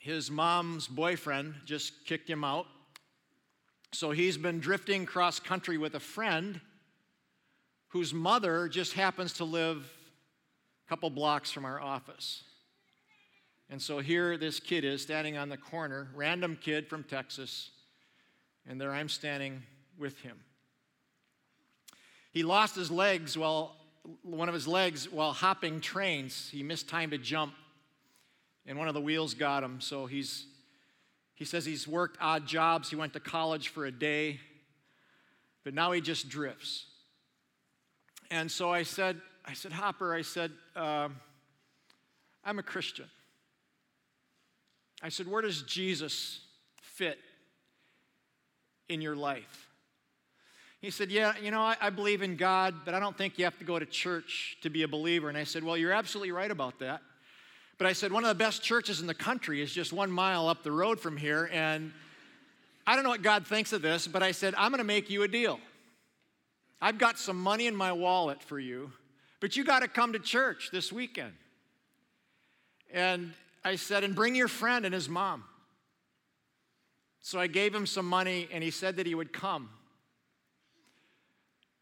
His 0.00 0.30
mom's 0.30 0.88
boyfriend 0.88 1.54
just 1.64 2.04
kicked 2.04 2.28
him 2.28 2.42
out. 2.42 2.66
So 3.92 4.10
he's 4.10 4.36
been 4.36 4.58
drifting 4.60 5.06
cross 5.06 5.38
country 5.38 5.78
with 5.78 5.94
a 5.94 6.00
friend 6.00 6.60
whose 7.88 8.12
mother 8.14 8.68
just 8.68 8.94
happens 8.94 9.34
to 9.34 9.44
live 9.44 9.88
a 10.86 10.88
couple 10.88 11.10
blocks 11.10 11.50
from 11.50 11.64
our 11.64 11.80
office. 11.80 12.42
And 13.70 13.80
so 13.80 14.00
here 14.00 14.36
this 14.36 14.58
kid 14.58 14.84
is 14.84 15.00
standing 15.00 15.36
on 15.36 15.48
the 15.48 15.56
corner, 15.56 16.08
random 16.14 16.58
kid 16.60 16.88
from 16.88 17.04
Texas, 17.04 17.70
and 18.68 18.80
there 18.80 18.92
I'm 18.92 19.08
standing 19.08 19.62
with 19.96 20.18
him. 20.18 20.40
He 22.32 22.42
lost 22.42 22.74
his 22.74 22.90
legs 22.90 23.38
while 23.38 23.76
one 24.22 24.48
of 24.48 24.54
his 24.54 24.66
legs 24.66 25.08
while 25.08 25.32
hopping 25.32 25.80
trains. 25.80 26.48
He 26.50 26.64
missed 26.64 26.88
time 26.88 27.10
to 27.10 27.18
jump, 27.18 27.54
and 28.66 28.76
one 28.76 28.88
of 28.88 28.94
the 28.94 29.00
wheels 29.00 29.34
got 29.34 29.62
him. 29.62 29.80
So 29.80 30.06
he's 30.06 30.46
he 31.36 31.44
says 31.44 31.64
he's 31.64 31.86
worked 31.86 32.18
odd 32.20 32.46
jobs. 32.46 32.90
He 32.90 32.96
went 32.96 33.12
to 33.12 33.20
college 33.20 33.68
for 33.68 33.86
a 33.86 33.92
day, 33.92 34.40
but 35.64 35.74
now 35.74 35.92
he 35.92 36.00
just 36.00 36.28
drifts. 36.28 36.86
And 38.32 38.50
so 38.50 38.70
I 38.70 38.82
said, 38.82 39.20
I 39.46 39.54
said, 39.54 39.72
Hopper, 39.72 40.12
I 40.12 40.22
said, 40.22 40.50
uh, 40.76 41.08
I'm 42.44 42.58
a 42.58 42.62
Christian. 42.62 43.06
I 45.02 45.08
said, 45.08 45.26
where 45.26 45.42
does 45.42 45.62
Jesus 45.62 46.40
fit 46.82 47.18
in 48.88 49.00
your 49.00 49.16
life? 49.16 49.70
He 50.80 50.90
said, 50.90 51.10
Yeah, 51.10 51.34
you 51.40 51.50
know, 51.50 51.60
I, 51.60 51.76
I, 51.80 51.90
believe 51.90 52.22
in 52.22 52.36
God, 52.36 52.74
but 52.84 52.94
I 52.94 53.00
don't 53.00 53.16
think 53.16 53.38
you 53.38 53.44
have 53.44 53.58
to 53.58 53.64
go 53.64 53.78
to 53.78 53.84
church 53.84 54.56
to 54.62 54.70
be 54.70 54.82
a 54.82 54.88
believer. 54.88 55.28
And 55.28 55.36
I 55.36 55.44
said, 55.44 55.62
Well, 55.62 55.76
you're 55.76 55.92
absolutely 55.92 56.32
right 56.32 56.50
about 56.50 56.78
that. 56.78 57.02
But 57.76 57.86
I 57.86 57.92
said, 57.92 58.12
One 58.12 58.24
of 58.24 58.28
the 58.28 58.34
best 58.34 58.62
churches 58.62 59.00
in 59.00 59.06
the 59.06 59.14
country 59.14 59.60
is 59.60 59.72
just 59.72 59.92
one 59.92 60.10
mile 60.10 60.48
up 60.48 60.62
the 60.62 60.72
road 60.72 60.98
from 60.98 61.18
here. 61.18 61.50
And 61.52 61.92
I 62.86 62.94
don't 62.94 63.04
know 63.04 63.10
what 63.10 63.22
God 63.22 63.46
thinks 63.46 63.72
of 63.74 63.82
this, 63.82 64.06
but 64.08 64.22
I 64.22 64.32
said, 64.32 64.54
I'm 64.56 64.70
going 64.70 64.78
to 64.78 64.84
make 64.84 65.10
you 65.10 65.22
a 65.22 65.28
deal. 65.28 65.60
I've 66.80 66.96
got 66.96 67.18
some 67.18 67.38
money 67.38 67.66
in 67.66 67.76
my 67.76 67.92
wallet 67.92 68.42
for 68.42 68.58
you, 68.58 68.90
but 69.38 69.56
you 69.56 69.64
got 69.64 69.80
to 69.80 69.88
come 69.88 70.14
to 70.14 70.18
church 70.18 70.70
this 70.72 70.90
weekend. 70.90 71.34
And 72.90 73.34
I 73.64 73.76
said, 73.76 74.04
And 74.04 74.14
bring 74.14 74.34
your 74.34 74.48
friend 74.48 74.84
and 74.84 74.94
his 74.94 75.08
mom. 75.08 75.44
So 77.20 77.38
I 77.38 77.46
gave 77.46 77.74
him 77.74 77.86
some 77.86 78.06
money, 78.06 78.48
and 78.50 78.64
he 78.64 78.70
said 78.70 78.96
that 78.96 79.06
he 79.06 79.14
would 79.14 79.32
come 79.32 79.68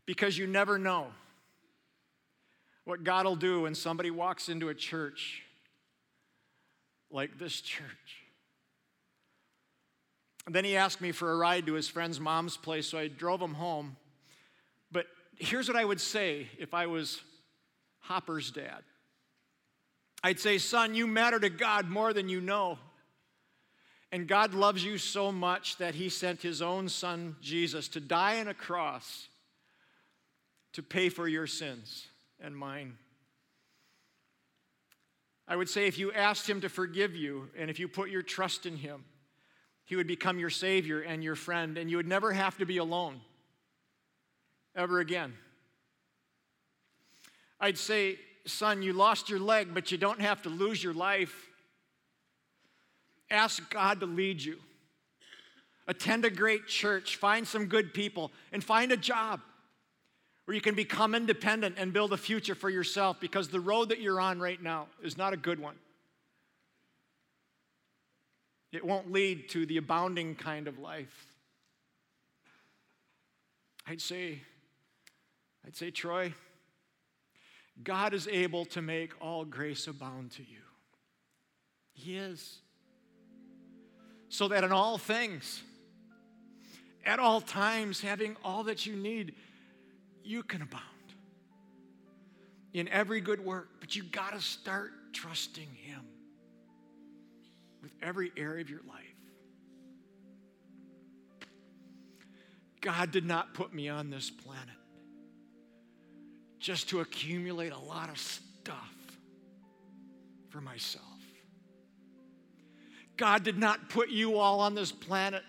because 0.04 0.36
you 0.36 0.46
never 0.46 0.78
know 0.78 1.08
what 2.84 3.04
God 3.04 3.26
will 3.26 3.36
do 3.36 3.62
when 3.62 3.74
somebody 3.74 4.10
walks 4.10 4.48
into 4.48 4.70
a 4.70 4.74
church 4.74 5.42
like 7.10 7.38
this 7.38 7.60
church. 7.60 8.24
And 10.46 10.54
then 10.54 10.64
he 10.64 10.76
asked 10.76 11.02
me 11.02 11.12
for 11.12 11.30
a 11.30 11.36
ride 11.36 11.66
to 11.66 11.74
his 11.74 11.88
friend's 11.88 12.18
mom's 12.18 12.56
place, 12.56 12.86
so 12.86 12.98
I 12.98 13.08
drove 13.08 13.42
him 13.42 13.52
home. 13.52 13.96
But 14.90 15.06
here's 15.36 15.68
what 15.68 15.76
I 15.76 15.84
would 15.84 16.00
say 16.00 16.48
if 16.58 16.72
I 16.72 16.86
was 16.86 17.20
Hopper's 18.00 18.50
dad 18.50 18.82
I'd 20.22 20.40
say, 20.40 20.58
Son, 20.58 20.94
you 20.94 21.06
matter 21.06 21.38
to 21.38 21.48
God 21.48 21.88
more 21.88 22.12
than 22.12 22.28
you 22.28 22.40
know. 22.40 22.78
And 24.10 24.26
God 24.26 24.54
loves 24.54 24.82
you 24.82 24.98
so 24.98 25.30
much 25.30 25.76
that 25.76 25.94
he 25.94 26.08
sent 26.08 26.40
his 26.40 26.62
own 26.62 26.88
son, 26.88 27.36
Jesus, 27.42 27.88
to 27.88 28.00
die 28.00 28.40
on 28.40 28.48
a 28.48 28.54
cross 28.54 29.28
to 30.72 30.82
pay 30.82 31.08
for 31.08 31.28
your 31.28 31.46
sins 31.46 32.06
and 32.40 32.56
mine. 32.56 32.96
I 35.48 35.56
would 35.56 35.68
say 35.68 35.86
if 35.86 35.98
you 35.98 36.12
asked 36.12 36.48
Him 36.48 36.60
to 36.60 36.68
forgive 36.68 37.16
you 37.16 37.48
and 37.58 37.70
if 37.70 37.80
you 37.80 37.88
put 37.88 38.10
your 38.10 38.22
trust 38.22 38.66
in 38.66 38.76
Him, 38.76 39.04
He 39.84 39.96
would 39.96 40.06
become 40.06 40.38
your 40.38 40.50
Savior 40.50 41.00
and 41.00 41.24
your 41.24 41.34
friend, 41.34 41.78
and 41.78 41.90
you 41.90 41.96
would 41.96 42.06
never 42.06 42.32
have 42.32 42.58
to 42.58 42.66
be 42.66 42.76
alone 42.76 43.20
ever 44.76 45.00
again. 45.00 45.32
I'd 47.58 47.78
say, 47.78 48.18
son, 48.48 48.82
you 48.82 48.92
lost 48.92 49.28
your 49.28 49.38
leg, 49.38 49.68
but 49.72 49.92
you 49.92 49.98
don't 49.98 50.20
have 50.20 50.42
to 50.42 50.48
lose 50.48 50.82
your 50.82 50.94
life. 50.94 51.46
Ask 53.30 53.70
God 53.70 54.00
to 54.00 54.06
lead 54.06 54.42
you. 54.42 54.58
Attend 55.86 56.24
a 56.24 56.30
great 56.30 56.66
church, 56.66 57.16
find 57.16 57.46
some 57.46 57.66
good 57.66 57.94
people, 57.94 58.30
and 58.52 58.62
find 58.62 58.92
a 58.92 58.96
job 58.96 59.40
where 60.44 60.54
you 60.54 60.60
can 60.60 60.74
become 60.74 61.14
independent 61.14 61.76
and 61.78 61.92
build 61.92 62.12
a 62.12 62.16
future 62.16 62.54
for 62.54 62.70
yourself 62.70 63.18
because 63.20 63.48
the 63.48 63.60
road 63.60 63.90
that 63.90 64.00
you're 64.00 64.20
on 64.20 64.40
right 64.40 64.62
now 64.62 64.86
is 65.02 65.16
not 65.16 65.32
a 65.32 65.36
good 65.36 65.60
one. 65.60 65.76
It 68.72 68.84
won't 68.84 69.12
lead 69.12 69.48
to 69.50 69.66
the 69.66 69.78
abounding 69.78 70.34
kind 70.34 70.68
of 70.68 70.78
life. 70.78 71.26
I'd 73.86 74.00
say, 74.00 74.42
I'd 75.66 75.76
say, 75.76 75.90
Troy, 75.90 76.34
God 77.82 78.14
is 78.14 78.26
able 78.28 78.64
to 78.66 78.82
make 78.82 79.12
all 79.20 79.44
grace 79.44 79.86
abound 79.86 80.32
to 80.32 80.42
you. 80.42 80.58
He 81.92 82.16
is. 82.16 82.58
So 84.28 84.48
that 84.48 84.64
in 84.64 84.72
all 84.72 84.98
things, 84.98 85.62
at 87.04 87.18
all 87.18 87.40
times, 87.40 88.00
having 88.00 88.36
all 88.44 88.64
that 88.64 88.84
you 88.84 88.94
need, 88.94 89.34
you 90.22 90.42
can 90.42 90.62
abound 90.62 90.84
in 92.74 92.88
every 92.88 93.20
good 93.20 93.44
work, 93.44 93.68
but 93.80 93.96
you 93.96 94.02
got 94.02 94.32
to 94.34 94.40
start 94.40 94.90
trusting 95.12 95.68
Him 95.82 96.02
with 97.82 97.92
every 98.02 98.30
area 98.36 98.60
of 98.60 98.70
your 98.70 98.82
life. 98.86 99.04
God 102.80 103.10
did 103.10 103.24
not 103.24 103.54
put 103.54 103.72
me 103.72 103.88
on 103.88 104.10
this 104.10 104.30
planet 104.30 104.77
just 106.68 106.90
to 106.90 107.00
accumulate 107.00 107.72
a 107.72 107.78
lot 107.78 108.10
of 108.10 108.18
stuff 108.18 108.92
for 110.50 110.60
myself. 110.60 111.02
God 113.16 113.42
did 113.42 113.56
not 113.56 113.88
put 113.88 114.10
you 114.10 114.36
all 114.36 114.60
on 114.60 114.74
this 114.74 114.92
planet 114.92 115.42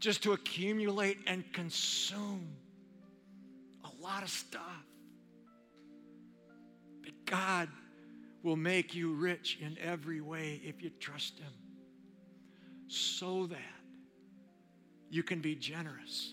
just 0.00 0.22
to 0.22 0.32
accumulate 0.32 1.18
and 1.26 1.44
consume 1.52 2.48
a 3.84 4.02
lot 4.02 4.22
of 4.22 4.30
stuff. 4.30 4.62
But 7.02 7.12
God 7.26 7.68
will 8.42 8.56
make 8.56 8.94
you 8.94 9.12
rich 9.12 9.58
in 9.60 9.76
every 9.84 10.22
way 10.22 10.62
if 10.64 10.82
you 10.82 10.88
trust 10.98 11.38
Him 11.38 11.52
so 12.86 13.44
that 13.48 13.58
you 15.10 15.22
can 15.22 15.42
be 15.42 15.54
generous 15.54 16.32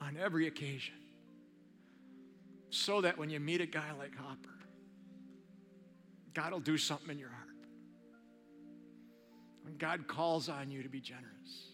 on 0.00 0.16
every 0.16 0.46
occasion. 0.46 0.94
So 2.70 3.00
that 3.00 3.16
when 3.16 3.30
you 3.30 3.40
meet 3.40 3.60
a 3.60 3.66
guy 3.66 3.90
like 3.98 4.14
Hopper, 4.16 4.48
God 6.34 6.52
will 6.52 6.60
do 6.60 6.76
something 6.76 7.10
in 7.10 7.18
your 7.18 7.30
heart. 7.30 7.48
When 9.62 9.76
God 9.76 10.06
calls 10.06 10.48
on 10.48 10.70
you 10.70 10.82
to 10.82 10.88
be 10.88 11.00
generous, 11.00 11.72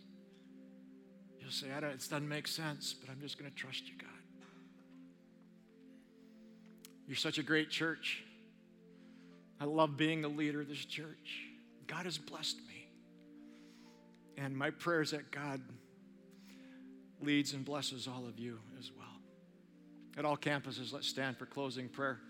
you'll 1.41 1.51
say, 1.51 1.67
I 1.77 1.81
don't, 1.81 1.91
it 1.91 1.99
doesn't 1.99 2.29
make 2.29 2.49
sense, 2.49 2.95
but 2.95 3.11
I'm 3.11 3.21
just 3.21 3.39
going 3.39 3.51
to 3.51 3.57
trust 3.57 3.89
you, 3.89 3.95
God. 3.99 4.09
You're 7.07 7.17
such 7.17 7.39
a 7.39 7.43
great 7.43 7.71
church. 7.71 8.25
I 9.61 9.65
love 9.65 9.97
being 9.97 10.23
the 10.23 10.29
leader 10.29 10.61
of 10.61 10.69
this 10.69 10.85
church. 10.85 11.43
God 11.87 12.07
has 12.07 12.19
blessed 12.19 12.57
me. 12.67 12.89
And 14.37 14.57
my 14.57 14.71
prayer 14.71 15.03
is 15.03 15.11
that 15.11 15.31
God 15.31 15.61
leads 17.21 17.53
and 17.53 17.65
blesses 17.65 18.09
all 18.09 18.27
of 18.27 18.39
you 18.39 18.59
as 18.79 18.91
well. 18.97 19.04
At 20.17 20.25
all 20.25 20.37
campuses, 20.37 20.93
let's 20.93 21.09
stand 21.09 21.37
for 21.37 21.47
closing 21.47 21.89
prayer 21.89 22.21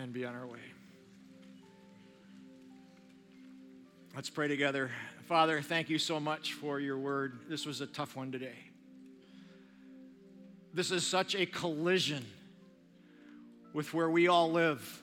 and 0.00 0.12
be 0.12 0.24
on 0.24 0.36
our 0.36 0.46
way. 0.46 0.60
Let's 4.14 4.30
pray 4.30 4.46
together. 4.46 4.90
Father, 5.26 5.60
thank 5.60 5.88
you 5.90 5.98
so 5.98 6.20
much 6.20 6.52
for 6.52 6.78
your 6.78 6.96
word. 6.96 7.40
This 7.48 7.66
was 7.66 7.80
a 7.80 7.86
tough 7.86 8.14
one 8.14 8.30
today. 8.30 8.58
This 10.72 10.92
is 10.92 11.04
such 11.04 11.34
a 11.34 11.44
collision 11.44 12.24
with 13.72 13.92
where 13.92 14.08
we 14.08 14.28
all 14.28 14.52
live. 14.52 15.02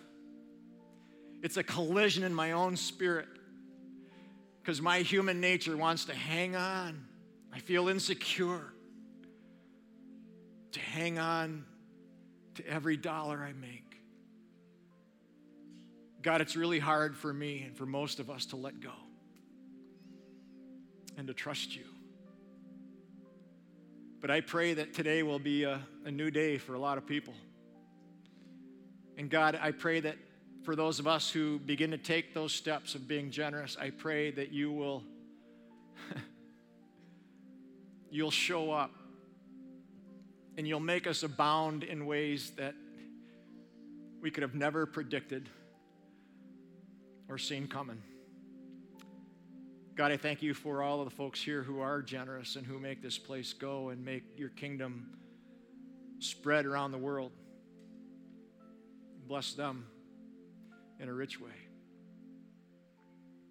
It's 1.43 1.57
a 1.57 1.63
collision 1.63 2.23
in 2.23 2.33
my 2.33 2.53
own 2.53 2.77
spirit 2.77 3.27
because 4.61 4.81
my 4.81 4.99
human 4.99 5.41
nature 5.41 5.75
wants 5.75 6.05
to 6.05 6.13
hang 6.13 6.55
on. 6.55 7.05
I 7.51 7.59
feel 7.59 7.89
insecure 7.89 8.73
to 10.79 10.85
hang 10.85 11.19
on 11.19 11.65
to 12.55 12.67
every 12.67 12.97
dollar 12.97 13.37
I 13.37 13.53
make. 13.53 13.97
God, 16.21 16.41
it's 16.41 16.55
really 16.55 16.79
hard 16.79 17.17
for 17.17 17.33
me 17.33 17.63
and 17.65 17.77
for 17.77 17.85
most 17.85 18.19
of 18.19 18.29
us 18.29 18.47
to 18.47 18.55
let 18.55 18.79
go 18.79 18.93
and 21.17 21.27
to 21.27 21.33
trust 21.33 21.75
you. 21.75 21.83
But 24.21 24.31
I 24.31 24.41
pray 24.41 24.73
that 24.73 24.93
today 24.93 25.23
will 25.23 25.39
be 25.39 25.63
a, 25.63 25.81
a 26.05 26.11
new 26.11 26.31
day 26.31 26.57
for 26.57 26.73
a 26.73 26.79
lot 26.79 26.97
of 26.97 27.05
people 27.05 27.33
And 29.19 29.29
God, 29.29 29.59
I 29.61 29.71
pray 29.71 29.99
that 29.99 30.15
for 30.63 30.77
those 30.77 30.99
of 30.99 31.05
us 31.07 31.29
who 31.29 31.59
begin 31.59 31.91
to 31.91 31.97
take 31.97 32.33
those 32.33 32.53
steps 32.53 32.95
of 32.95 33.05
being 33.05 33.31
generous, 33.31 33.75
I 33.79 33.89
pray 33.89 34.31
that 34.31 34.53
you 34.53 34.71
will 34.71 35.03
you'll 38.09 38.31
show 38.31 38.71
up 38.71 38.91
and 40.57 40.67
you'll 40.67 40.79
make 40.79 41.07
us 41.07 41.23
abound 41.23 41.83
in 41.83 42.05
ways 42.05 42.51
that 42.57 42.75
we 44.21 44.31
could 44.31 44.43
have 44.43 44.55
never 44.55 44.85
predicted 44.85 45.49
or 47.29 47.37
seen 47.37 47.67
coming. 47.67 48.01
God, 49.95 50.11
I 50.11 50.17
thank 50.17 50.41
you 50.41 50.53
for 50.53 50.81
all 50.81 50.99
of 50.99 51.05
the 51.09 51.15
folks 51.15 51.41
here 51.41 51.61
who 51.61 51.81
are 51.81 52.01
generous 52.01 52.55
and 52.55 52.65
who 52.65 52.79
make 52.79 53.01
this 53.01 53.17
place 53.17 53.53
go 53.53 53.89
and 53.89 54.03
make 54.03 54.23
your 54.37 54.49
kingdom 54.49 55.09
spread 56.19 56.65
around 56.65 56.91
the 56.91 56.97
world. 56.97 57.31
Bless 59.27 59.53
them 59.53 59.85
in 60.99 61.09
a 61.09 61.13
rich 61.13 61.39
way. 61.39 61.51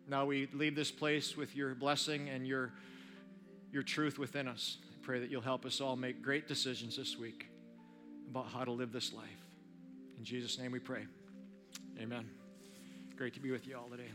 Now 0.08 0.24
we 0.24 0.48
leave 0.54 0.74
this 0.74 0.90
place 0.90 1.36
with 1.36 1.54
your 1.54 1.74
blessing 1.74 2.30
and 2.30 2.46
your, 2.46 2.72
your 3.70 3.82
truth 3.82 4.18
within 4.18 4.48
us. 4.48 4.78
Pray 5.08 5.20
that 5.20 5.30
you'll 5.30 5.40
help 5.40 5.64
us 5.64 5.80
all 5.80 5.96
make 5.96 6.20
great 6.20 6.46
decisions 6.46 6.94
this 6.94 7.16
week 7.16 7.46
about 8.28 8.44
how 8.52 8.62
to 8.62 8.70
live 8.70 8.92
this 8.92 9.14
life. 9.14 9.24
In 10.18 10.22
Jesus' 10.22 10.58
name 10.58 10.70
we 10.70 10.80
pray. 10.80 11.06
Amen. 11.98 12.28
Great 13.16 13.32
to 13.32 13.40
be 13.40 13.50
with 13.50 13.66
you 13.66 13.74
all 13.74 13.88
today. 13.88 14.10